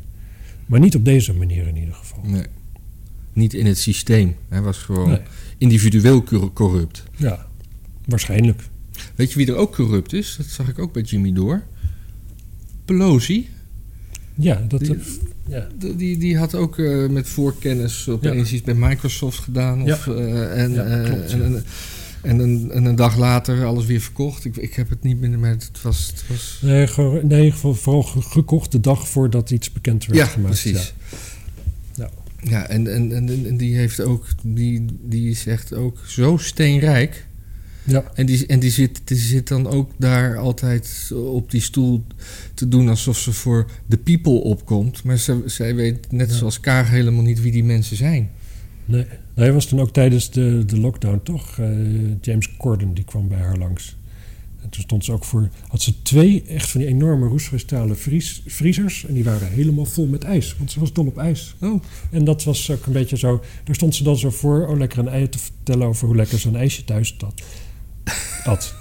[0.66, 2.20] Maar niet op deze manier in ieder geval.
[2.24, 2.46] Nee.
[3.34, 4.36] Niet in het systeem.
[4.50, 5.20] Hij was gewoon Nee.
[5.58, 7.04] individueel cor- corrupt.
[7.18, 7.46] Ja,
[8.06, 8.62] waarschijnlijk.
[9.16, 10.36] Weet je wie er ook corrupt is?
[10.38, 11.64] Dat zag ik ook bij Jimmy Door.
[12.86, 13.50] Pelosi.
[14.36, 14.80] Ja, dat.
[14.80, 14.98] Die-
[15.48, 15.68] ja.
[15.98, 19.82] Die, die had ook eh, met voorkennis opeens iets bij Microsoft gedaan.
[19.82, 21.44] Of, eh, en, Ja, eh, klopt, en, ja.
[21.46, 21.64] en,
[22.26, 24.46] en, een, en een dag later alles weer verkocht.
[24.46, 26.08] Ik, ik heb het niet meer, maar het was...
[26.08, 30.18] Het was Nee, gewoon, nee, voor- vooral ge- gekocht de dag voordat iets bekend werd
[30.20, 30.62] ja, gemaakt.
[30.62, 30.94] precies.
[31.96, 32.10] Ja.
[32.42, 34.26] Ja, en, en, en, en die heeft ook...
[34.44, 37.28] Die, die is echt ook zo steenrijk.
[37.84, 38.04] Ja.
[38.16, 42.06] En, die, en die, zit, die zit dan ook daar altijd op die stoel
[42.54, 45.04] te doen alsof ze voor de people opkomt.
[45.04, 46.36] Maar ze, zij weet net Ja.
[46.36, 48.30] zoals Kaag helemaal niet wie die mensen zijn.
[48.86, 49.06] Nee.
[49.36, 51.60] Hij was toen ook tijdens de, de lockdown toch?
[51.60, 51.70] Eh,
[52.22, 53.96] James Corden die kwam bij haar langs.
[54.62, 55.50] En toen stond ze ook voor.
[55.68, 59.06] Had ze twee echt van die enorme roestvrijstalen vries, vriezers.
[59.06, 60.56] En die waren helemaal vol met ijs.
[60.58, 61.56] Want ze was dol op ijs.
[61.62, 61.82] Oh,
[62.12, 63.42] En dat was ook een beetje zo.
[63.64, 64.68] Daar stond ze dan zo voor.
[64.68, 67.42] Oh, lekker een ei te vertellen over hoe lekker ze een ijsje thuis had.
[68.44, 68.76] had.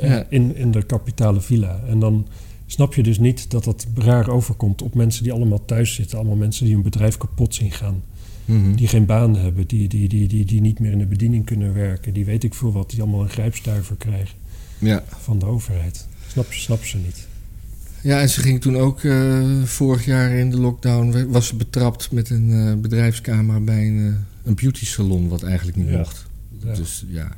[0.00, 0.26] Eh, Ja.
[0.28, 1.80] in, in de kapitale villa.
[1.88, 2.26] En dan
[2.66, 6.18] snap je dus niet dat dat raar overkomt op mensen die allemaal thuis zitten.
[6.18, 8.02] Allemaal mensen die hun bedrijf kapot zien gaan.
[8.46, 8.74] Mhm.
[8.74, 11.74] Die geen baan hebben, die, die, die, die, die niet meer in de bediening kunnen
[11.74, 12.12] werken.
[12.12, 14.36] Die weet ik veel wat, die allemaal een grijpstuiver krijgen
[14.78, 15.04] ja.
[15.20, 16.06] van de overheid.
[16.26, 17.26] Snap, snap ze niet.
[18.02, 21.26] ja, en ze ging toen ook eh, vorig jaar in de lockdown...
[21.28, 25.28] was ze betrapt met een eh, bedrijfscamera bij een, eh, een beauty salon...
[25.28, 25.96] wat eigenlijk niet Ja.
[25.98, 26.26] mocht.
[26.64, 26.74] Ja.
[26.74, 27.32] Dus ja,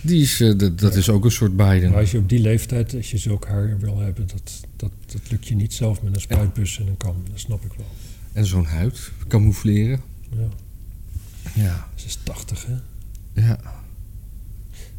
[0.00, 0.98] die is, dat, dat Ja.
[0.98, 1.90] is ook een soort Biden.
[1.90, 5.30] Maar als je op die leeftijd, als je zulk haar wil hebben, dat, dat, dat
[5.30, 7.16] lukt je niet zelf met een spuitbus en een kam.
[7.30, 7.86] Dat snap ik wel.
[8.32, 10.00] En zo'n huid, camoufleren.
[10.36, 10.48] Ja.
[11.54, 12.72] Ja, Ze is 80, hè?
[13.40, 13.58] ja.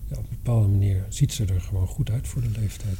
[0.07, 2.97] Ja, op een bepaalde manier ziet ze er gewoon goed uit voor de leeftijd.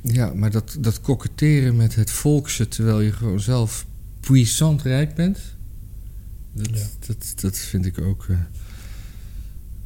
[0.00, 2.68] ja maar dat, dat koketteren met het volkse...
[2.68, 3.86] terwijl je gewoon zelf
[4.20, 5.38] puissant rijk bent...
[6.52, 6.86] dat, Ja.
[7.06, 8.26] dat, dat vind ik ook...
[8.28, 8.36] eh,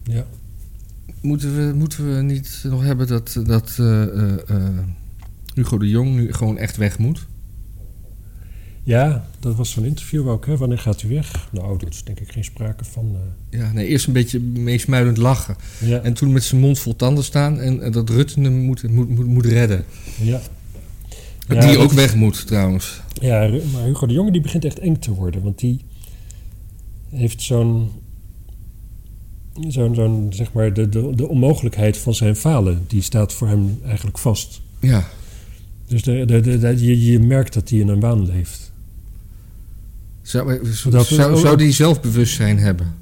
[0.03, 0.27] Ja.
[1.21, 4.79] Moeten we, moeten we niet nog hebben dat, dat eh, eh,
[5.55, 7.27] Hugo de Jong nu gewoon echt weg moet?
[8.87, 10.57] Ja, dat was zo'n interview ook, hè?
[10.57, 11.49] Wanneer gaat u weg?
[11.53, 13.17] Nou, dat is denk ik geen sprake van.
[13.51, 13.59] eh.
[13.61, 15.57] Ja, nee, eerst een beetje meesmuilend lachen.
[15.85, 18.89] Ja, En toen met zijn mond vol tanden staan en, en dat Rutte hem moet,
[18.91, 19.85] moet, moet, moet redden.
[20.23, 20.41] ja.
[21.49, 23.01] Ja, die ook weg moet trouwens.
[23.21, 25.43] Ja, maar Hugo de Jonge die begint echt eng te worden.
[25.43, 25.81] Want die
[27.11, 27.91] heeft zo'n...
[29.69, 32.85] Zo'n, zo'n zeg maar, de, de, de onmogelijkheid van zijn falen...
[32.89, 34.61] die staat voor hem eigenlijk vast.
[34.81, 35.09] Ja,
[35.87, 38.66] Dus de, de, de, de- je, je merkt dat hij in een waan leeft.
[40.27, 42.95] Zou, zou, Dat- zou, zou die zelfbewustzijn hebben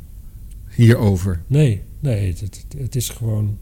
[0.69, 1.43] hierover?
[1.47, 3.59] Nee, nee, het, het, het is gewoon...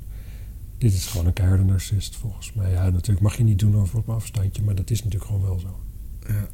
[0.78, 2.70] Dit is gewoon een keiharde narcist, volgens mij.
[2.70, 4.62] Ja, natuurlijk mag je niet doen over op afstandje...
[4.62, 5.80] maar dat is natuurlijk gewoon wel zo.
[6.28, 6.48] Ja.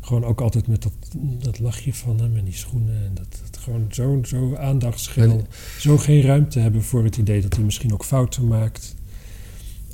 [0.00, 0.92] Gewoon ook altijd met dat,
[1.38, 2.94] dat lachje van hem en die schoenen.
[3.04, 4.54] En dat, dat gewoon zo, zo.
[5.30, 5.46] En-
[5.78, 8.94] Zo geen ruimte hebben voor het idee dat hij misschien ook fouten maakt.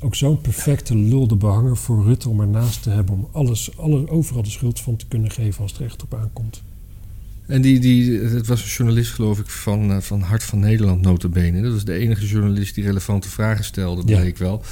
[0.01, 3.15] Ook zo'n perfecte lulde behanger voor Rutte om ernaast te hebben...
[3.15, 6.13] om alles, alle, overal de schuld van te kunnen geven als het er echt op
[6.13, 6.61] aankomt.
[7.45, 11.01] En die, die, het was een journalist geloof ik van, eh, van Hart van Nederland
[11.01, 11.61] notabene.
[11.61, 14.19] Dat was de enige journalist die relevante vragen stelde, Ja.
[14.19, 14.63] bleek wel.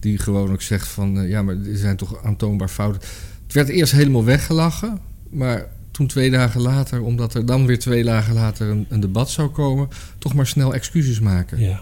[0.00, 3.00] Die gewoon ook zegt van, eh, ja maar er zijn toch aantoonbaar fouten.
[3.44, 4.98] Het werd eerst helemaal weggelachen,
[5.30, 9.30] maar toen twee dagen later, omdat er dan weer twee dagen later een, een debat
[9.30, 11.60] zou komen, toch maar snel excuses maken.
[11.60, 11.80] Ja,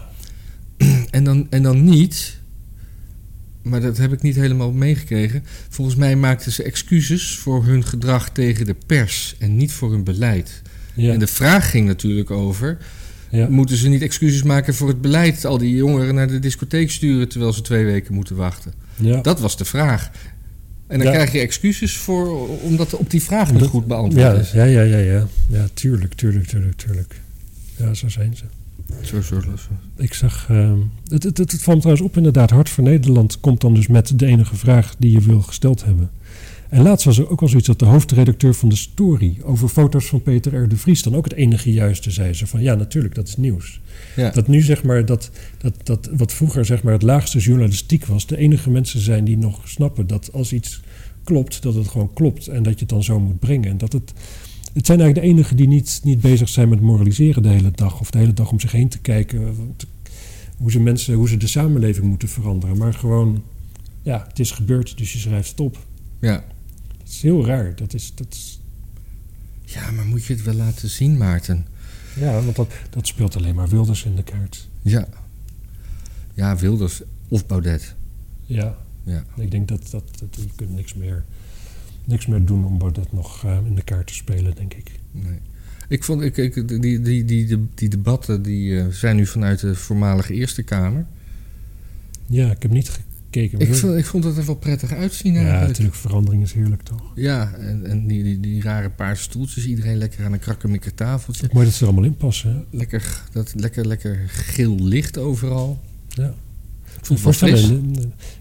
[1.11, 2.39] En, dan, en dan niet
[3.65, 5.43] maar dat heb ik niet helemaal meegekregen.
[5.69, 10.03] Volgens mij maakten ze excuses voor hun gedrag tegen de pers en niet voor hun
[10.03, 10.61] beleid.
[10.93, 11.13] Ja.
[11.13, 12.77] En de vraag ging natuurlijk over:
[13.29, 13.47] ja.
[13.49, 17.29] moeten ze niet excuses maken voor het beleid, al die jongeren naar de discotheek sturen
[17.29, 18.73] terwijl ze twee weken moeten wachten?
[18.95, 19.21] ja.
[19.21, 20.11] Dat was de vraag.
[20.87, 24.51] En dan krijg je excuses voor, omdat op die vraag niet Dat- goed beantwoord is.
[24.51, 25.27] ja, ja, ja, ja.
[25.49, 27.21] Ja, tuurlijk, tuurlijk, tuurlijk, tuurlijk.
[27.77, 28.43] Ja, zo zijn ze.
[29.01, 29.53] Zo, zo, zo.
[29.97, 30.45] Ik zag...
[30.49, 30.77] ehm,
[31.07, 32.49] het, het, het, het valt trouwens op inderdaad.
[32.49, 36.09] Hart voor Nederland komt dan dus met de enige vraag die je wil gesteld hebben.
[36.69, 39.37] En laatst was er ook al zoiets dat de hoofdredacteur van de Story...
[39.43, 40.67] over foto's van Peter R.
[40.67, 42.33] de Vries dan ook het enige juiste zei.
[42.33, 43.81] Ze van, ja, natuurlijk, dat is nieuws.
[44.15, 44.29] Ja.
[44.29, 48.27] Dat nu zeg maar, dat, dat, dat wat vroeger zeg maar het laagste journalistiek was...
[48.27, 50.81] de enige mensen zijn die nog snappen dat als iets
[51.23, 52.47] klopt, dat het gewoon klopt.
[52.47, 53.69] En dat je het dan zo moet brengen.
[53.69, 54.13] En dat het...
[54.75, 57.99] Het zijn eigenlijk de enigen die niet, niet bezig zijn met moraliseren de hele dag.
[57.99, 59.57] Of de hele dag om zich heen te kijken.
[59.57, 59.85] want
[60.57, 62.77] Hoe ze, mensen, hoe ze de samenleving moeten veranderen.
[62.77, 63.43] Maar gewoon,
[64.01, 65.85] ja, het is gebeurd, dus je schrijft het op.
[66.19, 66.43] ja.
[67.03, 67.75] Het is heel raar.
[67.75, 68.59] Dat is, dat is,
[69.65, 71.65] ja, maar moet je het wel laten zien, Maarten?
[72.19, 74.67] ja, want dat, dat speelt alleen maar Wilders in de kaart.
[74.81, 75.07] Ja.
[76.33, 77.95] Ja, Wilders of Baudet.
[78.45, 79.23] Ja, Ja.
[79.37, 81.25] ik denk dat, dat, dat je kunt niks meer,
[82.05, 84.91] niks meer doen om dat nog eh, in de kaart te spelen, denk ik.
[85.11, 85.39] Nee.
[85.87, 89.59] Ik vond, ik, ik, die, die, die, die, die debatten die, eh, zijn nu vanuit
[89.59, 91.05] de voormalige Eerste Kamer.
[92.25, 93.59] Ja, ik heb niet gekeken.
[93.59, 95.67] Ik vond, ik vond het er wel prettig uitzien ja, eigenlijk.
[95.67, 97.11] natuurlijk, verandering is heerlijk toch?
[97.15, 99.65] Ja, en, en die, die, die rare paarse stoeltjes.
[99.65, 101.49] Iedereen lekker aan een krakkemikker tafeltje.
[101.51, 102.49] Mooi dat ze er allemaal in passen.
[102.49, 102.77] Hè?
[102.77, 105.81] Lekker, dat, lekker, lekker geel licht overal.
[106.07, 106.33] Ja.
[106.97, 107.93] Ik wel Voorstellen,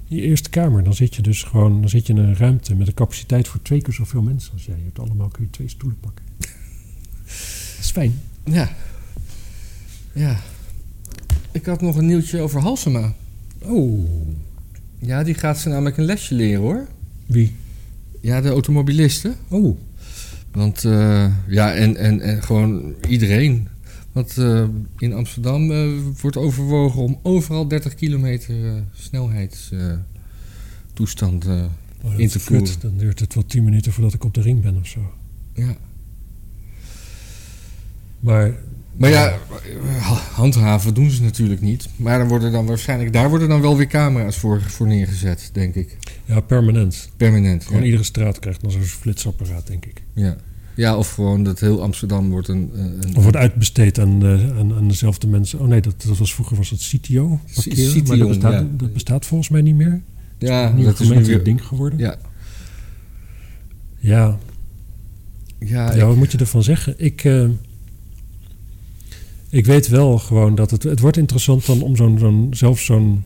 [0.09, 2.87] die Eerste Kamer, dan zit je dus gewoon dan zit je in een ruimte met
[2.87, 4.77] een capaciteit voor twee keer zoveel mensen als jij.
[4.77, 6.25] Je hebt allemaal kun je twee stoelen pakken.
[6.39, 6.49] Dat
[7.81, 8.21] is fijn.
[8.45, 8.71] Ja.
[10.13, 10.41] Ja.
[11.53, 13.15] Ik had nog een nieuwtje over Halsema.
[13.63, 14.09] Oh,
[14.99, 16.87] Ja, die gaat ze namelijk een lesje leren hoor.
[17.27, 17.55] wie?
[18.21, 19.35] Ja, de automobilisten.
[19.49, 19.79] Oh,
[20.53, 23.69] Want eh, ja, en, en, en gewoon iedereen.
[24.15, 24.65] Want eh,
[24.99, 25.89] in Amsterdam eh,
[26.21, 31.45] wordt overwogen om overal 30 kilometer eh, snelheidstoestand.
[31.47, 31.63] oh,
[32.17, 32.43] In te is kut.
[32.45, 32.75] voeren.
[32.81, 35.01] Dan duurt het wel tien minuten voordat ik op de ring ben of zo.
[35.55, 35.77] ja.
[38.21, 38.53] Maar
[38.97, 39.39] Maar ja,
[39.99, 41.89] ha- handhaven doen ze natuurlijk niet.
[41.97, 45.75] Maar dan worden dan waarschijnlijk, daar worden dan wel weer camera's voor, voor neergezet, denk
[45.75, 45.97] ik.
[46.25, 47.09] ja, permanent.
[47.17, 47.65] Permanent.
[47.65, 47.87] Gewoon ja.
[47.87, 50.03] iedere straat krijgt dan zo'n flitsapparaat, denk ik.
[50.13, 50.37] Ja.
[50.75, 52.71] Ja, of gewoon dat heel Amsterdam wordt een...
[52.75, 55.61] een Of wordt uitbesteed aan, eh, aan, aan dezelfde mensen.
[55.61, 57.41] Oh nee, dat, dat was vroeger was het CTO.
[57.55, 58.67] Parkeren, maar dat bestaat, ja.
[58.77, 60.03] dat bestaat volgens mij niet meer.
[60.39, 61.45] ja, dat is weer...
[61.45, 61.99] ding geworden.
[61.99, 62.17] Ja,
[63.99, 64.39] Ja,
[65.59, 66.95] ja, ja, wat moet je ervan zeggen?
[66.97, 67.49] Ik, eh,
[69.49, 70.83] ik weet wel gewoon dat het...
[70.83, 73.25] Het wordt interessant dan om zo'n, zo'n, zelf zo'n,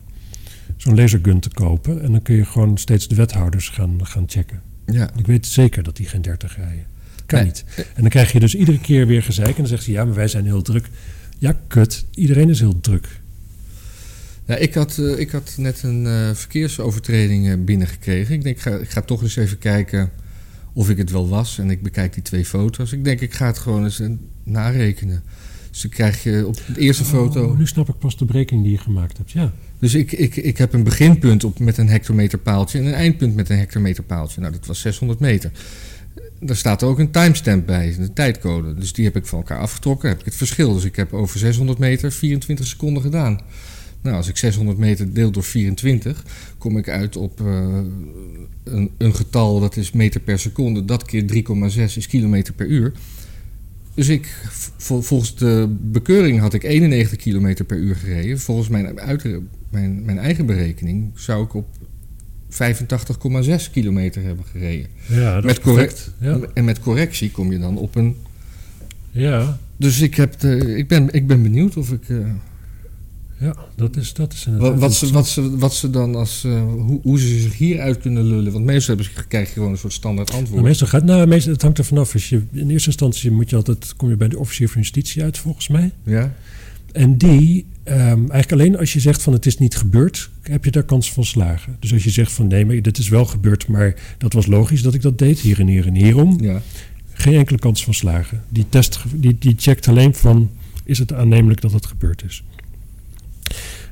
[0.77, 2.01] zo'n lasergun te kopen.
[2.01, 4.61] En dan kun je gewoon steeds de wethouders gaan, gaan checken.
[4.85, 5.09] ja.
[5.17, 6.85] Ik weet zeker dat die geen 30 rijden.
[7.29, 7.47] Kan Nee.
[7.47, 7.63] niet.
[7.75, 9.49] En dan krijg je dus iedere keer weer gezeik.
[9.49, 10.89] En dan zegt ze, ja, maar wij zijn heel druk.
[11.37, 12.05] Ja, kut.
[12.13, 13.07] Iedereen is heel druk.
[14.45, 18.33] Ja, ik, had, eh, ik had net een eh, verkeersovertreding eh, binnengekregen.
[18.33, 20.11] Ik denk, ik ga, ik ga toch eens even kijken
[20.73, 21.57] of ik het wel was.
[21.59, 22.91] En ik bekijk die twee foto's.
[22.91, 24.01] Ik denk, ik ga het gewoon eens
[24.43, 25.23] narekenen.
[25.71, 27.45] Dus dan krijg je op de eerste foto...
[27.45, 29.31] Oh, nu snap ik pas de berekening die je gemaakt hebt.
[29.31, 29.53] Ja.
[29.79, 33.49] Dus ik, ik, ik heb een beginpunt op, met een hectometerpaaltje en een eindpunt met
[33.49, 34.41] een hectometerpaaltje.
[34.41, 35.51] Nou, dat was 600 meter.
[36.39, 38.73] Daar staat ook een timestamp bij, een tijdcode.
[38.73, 40.73] Dus die heb ik van elkaar afgetrokken, heb ik het verschil.
[40.73, 43.39] Dus ik heb over 600 meter 24 seconden gedaan.
[44.01, 46.25] Nou, als ik 600 meter deel door 24,
[46.57, 47.79] kom ik uit op eh,
[48.63, 50.85] een, een getal dat is meter per seconde.
[50.85, 51.43] Dat keer
[51.77, 52.91] 3,6 is kilometer per uur.
[53.93, 54.35] Dus ik,
[54.77, 58.39] vol- volgens de bekeuring had ik 91 kilometer per uur gereden.
[58.39, 58.99] Volgens mijn,
[59.69, 61.67] mijn, mijn eigen berekening zou ik op
[62.51, 64.87] 85,6 kilometer hebben gereden.
[65.07, 66.39] Ja, dat Met correct- Ja.
[66.53, 68.15] En met correctie kom je dan op een...
[69.11, 72.09] Ja, Dus ik, heb de, ik, ben, ik ben benieuwd of ik...
[72.09, 72.17] eh,
[73.39, 74.69] ja dat, is, dat is inderdaad...
[74.71, 76.43] wat, wat, ze, wat, ze, wat ze dan als...
[76.43, 78.51] eh, hoe, hoe ze zich hieruit kunnen lullen.
[78.51, 80.63] Want meestal hebben ze, krijg je gewoon een soort standaard Nou, antwoord.
[80.63, 82.13] meestal gaat, nou, meestal, het hangt er vanaf.
[82.13, 85.23] Als je, in eerste instantie moet je altijd, kom je bij de officier van justitie
[85.23, 85.91] uit, volgens mij.
[86.03, 86.33] Ja?
[86.91, 90.71] En die, ehm, eigenlijk alleen als je zegt van het is niet gebeurd, heb je
[90.71, 91.77] daar kans van slagen.
[91.79, 94.81] Dus als je zegt van nee, maar dit is wel gebeurd, maar dat was logisch
[94.81, 96.37] dat ik dat deed, hier en hier en hierom.
[96.41, 96.61] Ja.
[97.13, 98.43] Geen enkele kans van slagen.
[98.49, 100.49] Die, test, die, die checkt alleen van
[100.83, 102.43] is het aannemelijk dat het gebeurd is.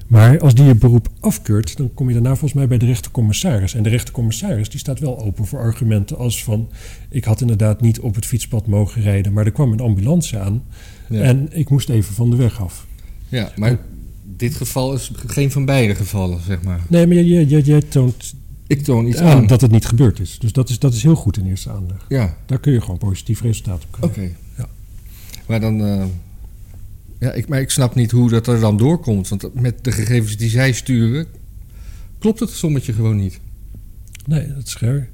[0.08, 3.74] Maar als die je beroep afkeurt, dan kom je daarna volgens mij bij de rechtercommissaris.
[3.74, 6.70] En de rechtercommissaris die staat wel open voor argumenten als van...
[7.10, 10.64] ik had inderdaad niet op het fietspad mogen rijden, maar er kwam een ambulance aan...
[11.10, 11.22] Ja.
[11.22, 12.86] en ik moest even van de weg af.
[13.30, 13.78] ja, maar
[14.38, 16.80] dit geval is geen van beide gevallen, zeg maar.
[16.88, 18.34] Nee, maar jij, jij, jij toont
[18.68, 19.48] Ik toon iets aan aan.
[19.48, 20.40] dat het niet gebeurd is.
[20.40, 22.06] Dus dat is, dat is heel goed in eerste aanleg.
[22.08, 24.14] Ja, Daar kun je gewoon positief resultaat op oké.
[24.14, 24.36] krijgen.
[24.58, 24.68] Ja.
[25.48, 25.82] Maar dan...
[25.86, 26.04] eh,
[27.20, 29.28] ja, ik, maar ik snap niet hoe dat er dan doorkomt.
[29.28, 31.26] Want met de gegevens die zij sturen...
[32.20, 33.40] klopt het sommetje gewoon niet.
[34.26, 35.10] Nee, dat is raar.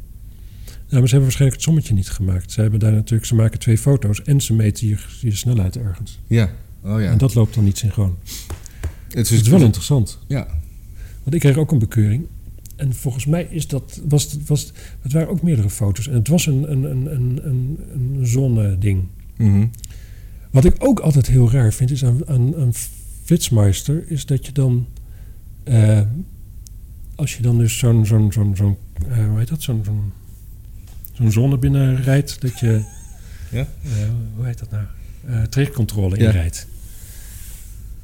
[0.93, 2.51] Ja, maar ze hebben waarschijnlijk het sommetje niet gemaakt.
[2.51, 6.19] Ze hebben daar natuurlijk, ze maken twee foto's en ze meten je, je snelheid ergens.
[6.27, 6.51] Ja.
[6.83, 7.11] Oh ja.
[7.11, 8.17] En dat loopt dan niet synchroon.
[9.07, 10.19] het het is wel interessant.
[10.27, 10.47] Ja.
[11.23, 12.25] Want ik kreeg ook een bekeuring.
[12.75, 16.07] En volgens mij is dat, was, het- was, het- het waren ook meerdere foto's.
[16.07, 19.03] En het was een, een, een, een, een, een zonneding.
[19.37, 19.65] Mhm.
[20.51, 22.71] Wat ik ook altijd heel raar vind is aan, aan, aan
[23.23, 24.03] Flitsmeister...
[24.11, 24.87] is dat je dan...
[25.63, 26.01] eh,
[27.15, 28.05] als je dan dus zo'n...
[28.05, 28.77] zo'n zo'n zo'n
[29.09, 29.61] eh, hoe heet dat?
[29.61, 30.11] Zo'n zo'n
[31.14, 32.41] zo'n zonne binnenrijdt...
[32.41, 32.84] dat je...
[33.51, 33.59] Ja.
[33.59, 33.91] eh,
[34.36, 34.84] hoe heet dat nou?
[35.26, 36.68] Eh trajectcontrole inrijdt.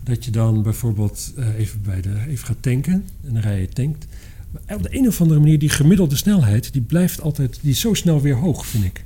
[0.03, 3.05] Dat je dan bijvoorbeeld eh, even, bij de, even gaat tanken...
[3.25, 4.07] en dan rij je tankt...
[4.51, 6.73] Maar op de een of andere manier, die gemiddelde snelheid...
[6.73, 7.59] die blijft altijd...
[7.61, 9.03] die is zo snel weer hoog, vind ik.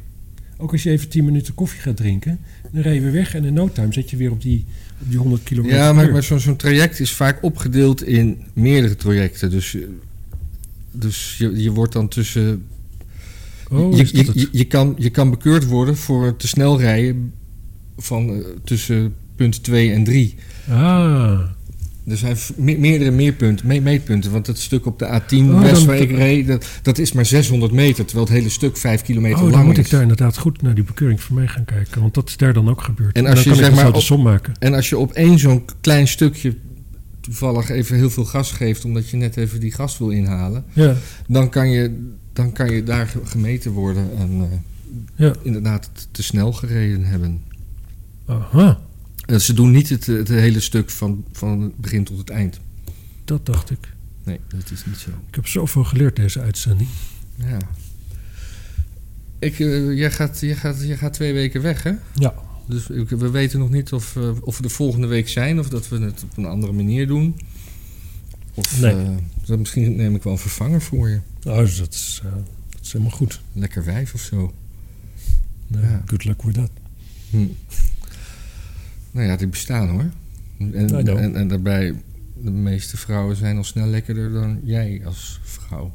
[0.58, 2.40] Ook als je even 10 minuten koffie gaat drinken...
[2.72, 4.66] dan rij je weer weg en in no time zit je weer op die,
[5.02, 9.50] op die 100 kilometer Ja, maar, maar zo'n traject is vaak opgedeeld in meerdere trajecten.
[9.50, 9.78] Dus,
[10.92, 12.66] dus je, je wordt dan tussen...
[13.70, 16.80] Oh, je, is dat je, je, je kan, je kan bekeurd worden voor te snel
[16.80, 17.34] rijden
[17.98, 20.36] van eh, tussen punt 2 en 3.
[20.70, 21.40] Ah,
[22.08, 24.32] Er zijn me- meerdere meerpunten, me- meetpunten.
[24.32, 27.26] Want het stuk op de A10 Oh, west waar ik reed, dat, dat is maar
[27.26, 28.06] 600 meter.
[28.06, 29.86] Terwijl het hele stuk 5 kilometer oh lang dan moet is.
[29.86, 32.02] ik daar inderdaad goed naar die bekeuring voor mij gaan kijken.
[32.02, 33.16] Want dat is daar dan ook gebeurd.
[33.16, 34.54] En En, als dan je, kan zeg dus maar, de som maken.
[34.60, 36.56] En als je op één zo'n klein stukje
[37.22, 38.86] toevallig even heel veel gas geeft...
[38.86, 40.64] omdat je net even die gas wil inhalen...
[40.74, 40.96] Ja,
[41.28, 44.58] dan kan je, dan kan je daar ge- gemeten worden en eh,
[45.16, 45.36] ja.
[45.42, 47.42] inderdaad te, snel gereden hebben.
[48.26, 48.80] Aha,
[49.26, 52.60] En ze doen niet het, het hele stuk van, van het begin tot het eind.
[53.26, 53.94] dat dacht ik.
[54.24, 55.10] Nee, dat is niet zo.
[55.28, 56.90] Ik heb zoveel geleerd deze uitzending.
[57.36, 57.58] Ja.
[59.40, 61.92] Ik, eh, jij, gaat, jij, gaat, jij gaat twee weken weg, hè?
[62.14, 62.34] Ja.
[62.68, 65.60] Dus we weten nog niet of, eh, of we de volgende week zijn...
[65.60, 67.36] of dat we het op een andere manier doen.
[68.54, 68.96] Of Nee.
[69.58, 71.20] misschien neem ik wel een vervanger voor je.
[71.44, 72.32] Nou, dus dat is, eh,
[72.70, 73.42] dat is helemaal goed.
[73.54, 74.54] Lekker wijf of zo.
[75.68, 76.02] Nou, Ja.
[76.06, 76.72] Good luck with that.
[77.30, 77.46] Hm.
[79.12, 80.10] Nou ja, die bestaan hoor.
[80.58, 80.74] En,
[81.18, 81.94] en, en daarbij,
[82.44, 85.94] de meeste vrouwen zijn al snel lekkerder dan jij als vrouw.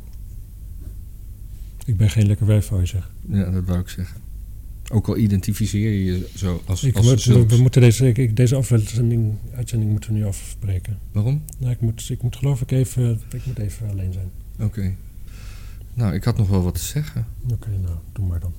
[1.84, 3.10] Ik ben geen lekker wijf, wou je zeggen.
[3.28, 4.20] Ja, dat wou ik zeggen.
[4.90, 8.36] Ook al identificeer je je zo als, Ik als moet, we, we moeten deze, ik-
[8.36, 10.98] deze aflevering, uitzending moeten we nu afbreken.
[11.12, 11.42] Waarom?
[11.58, 14.30] Nou, ik, moet, ik moet geloof ik even, ik moet even alleen zijn.
[14.60, 14.94] Oké.
[15.98, 17.26] Nou, ik had nog wel wat te zeggen.
[17.52, 18.52] Oké, nou, doe maar dan.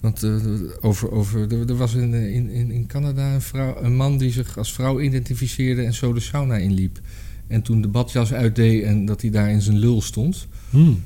[0.00, 0.36] Want eh,
[0.80, 4.32] over, over, er, er was in, in, in, in Canada een, vrouw, een man die
[4.32, 7.00] zich als vrouw identificeerde en zo de sauna inliep.
[7.46, 10.46] En toen de badjas uitdeed en dat hij daar in zijn lul stond.
[10.70, 11.02] Hmm.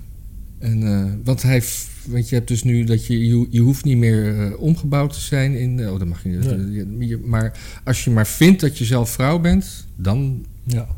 [0.59, 1.63] En, eh, want, hij,
[2.07, 5.21] want je hebt dus nu dat je, je, je hoeft niet meer eh, omgebouwd te
[5.21, 5.81] zijn in.
[5.81, 6.87] eh, oh, dat mag je niet.
[6.99, 7.19] Nee.
[7.19, 10.45] Maar als je maar vindt dat je zelf vrouw bent, dan.
[10.65, 10.97] Ja.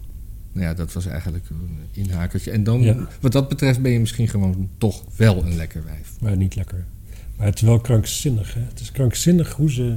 [0.53, 2.51] Nou ja, dat was eigenlijk een inhakertje.
[2.51, 3.09] En dan, Ja.
[3.20, 6.12] wat dat betreft, ben je misschien gewoon toch wel een lekker wijf.
[6.20, 6.84] Maar niet lekker.
[7.36, 8.55] Maar het is wel krankzinnig.
[8.55, 8.61] Hè?
[8.61, 9.96] Het is krankzinnig hoe ze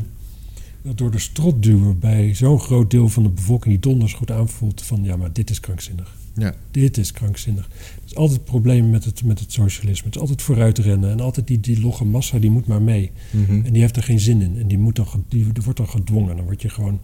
[0.81, 4.31] dat door de strot duwen bij zo'n groot deel van de bevolking die donders goed
[4.31, 6.15] aanvoelt van ja, maar dit is krankzinnig.
[6.35, 6.53] Ja.
[6.71, 7.69] Dit is krankzinnig.
[8.01, 10.05] Het is altijd het probleem met het, met het socialisme.
[10.05, 13.11] Het is altijd vooruitrennen en altijd die, die logge massa die moet maar mee.
[13.31, 13.65] Mhm.
[13.65, 14.57] En die heeft er geen zin in.
[14.59, 16.35] En die, moet dan, die wordt dan gedwongen.
[16.35, 16.99] Dan word je gewoon.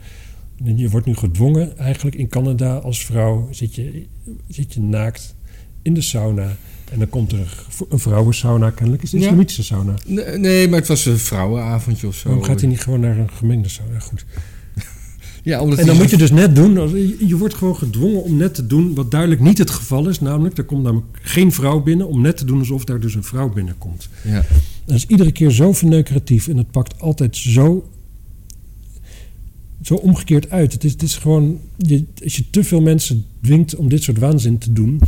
[0.64, 4.06] Je wordt nu gedwongen, eigenlijk in Canada als vrouw zit je,
[4.48, 5.36] zit je naakt
[5.82, 6.56] in de sauna.
[6.92, 7.40] En dan komt er
[7.90, 9.32] een- vrouwensauna, kennelijk is het een Ja.
[9.32, 9.94] islamitische sauna.
[10.06, 12.28] Nee, nee, maar het was een vrouwenavondje of zo.
[12.28, 14.00] Waarom gaat hij niet gewoon naar een gemengde sauna?
[14.00, 14.26] Goed.
[15.44, 18.38] Ja, omdat En dan moet je dus net doen, je je wordt gewoon gedwongen om
[18.38, 20.20] net te doen wat duidelijk niet het geval is.
[20.20, 23.24] Namelijk, er komt namelijk geen vrouw binnen om net te doen alsof daar dus een
[23.24, 24.10] vrouw binnenkomt.
[24.24, 24.46] Ja.
[24.86, 27.90] Dat is iedere keer zo verneukeratief en het pakt altijd zo,
[29.82, 30.74] zo omgekeerd uit.
[30.74, 34.18] Het is, het is gewoon, je, als je te veel mensen dwingt om dit soort
[34.18, 35.02] waanzin te doen,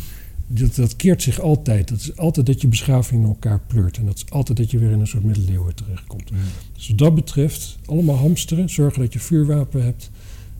[0.48, 1.88] dat, dat keert zich altijd.
[1.88, 3.98] Dat is altijd dat je beschaving in elkaar pleurt.
[3.98, 6.30] En dat is altijd dat je weer in een soort middeleeuwen terechtkomt.
[6.30, 6.36] Ja.
[6.74, 10.10] Dus wat dat betreft, allemaal hamsteren, zorgen dat je vuurwapen hebt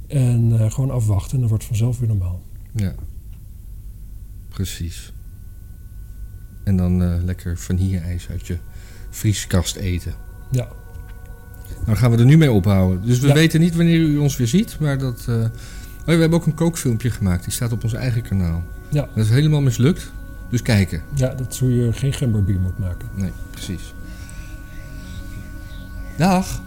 [0.08, 1.34] en eh, gewoon afwachten.
[1.34, 2.42] En dan wordt het vanzelf weer normaal.
[2.76, 2.96] Ja,
[4.50, 5.14] precies.
[6.64, 8.58] En dan eh, lekker vanille-ijs uit je
[9.10, 10.14] vrieskast eten.
[10.52, 10.72] Ja,
[11.86, 13.02] Nou gaan we er nu mee ophouden.
[13.06, 13.34] Dus we Ja.
[13.34, 15.26] weten niet wanneer u ons weer ziet, maar dat...
[15.28, 15.36] eh,
[16.02, 17.44] Oh, ja, we hebben ook een kookfilmpje gemaakt.
[17.44, 18.64] Die staat op ons eigen kanaal.
[18.90, 19.08] Ja.
[19.16, 20.12] Dat is helemaal mislukt.
[20.50, 21.02] Dus kijken.
[21.14, 23.08] ja dat is hoe je geen gemberbier moet maken.
[23.16, 23.94] Nee, precies.
[26.18, 26.62] Dag.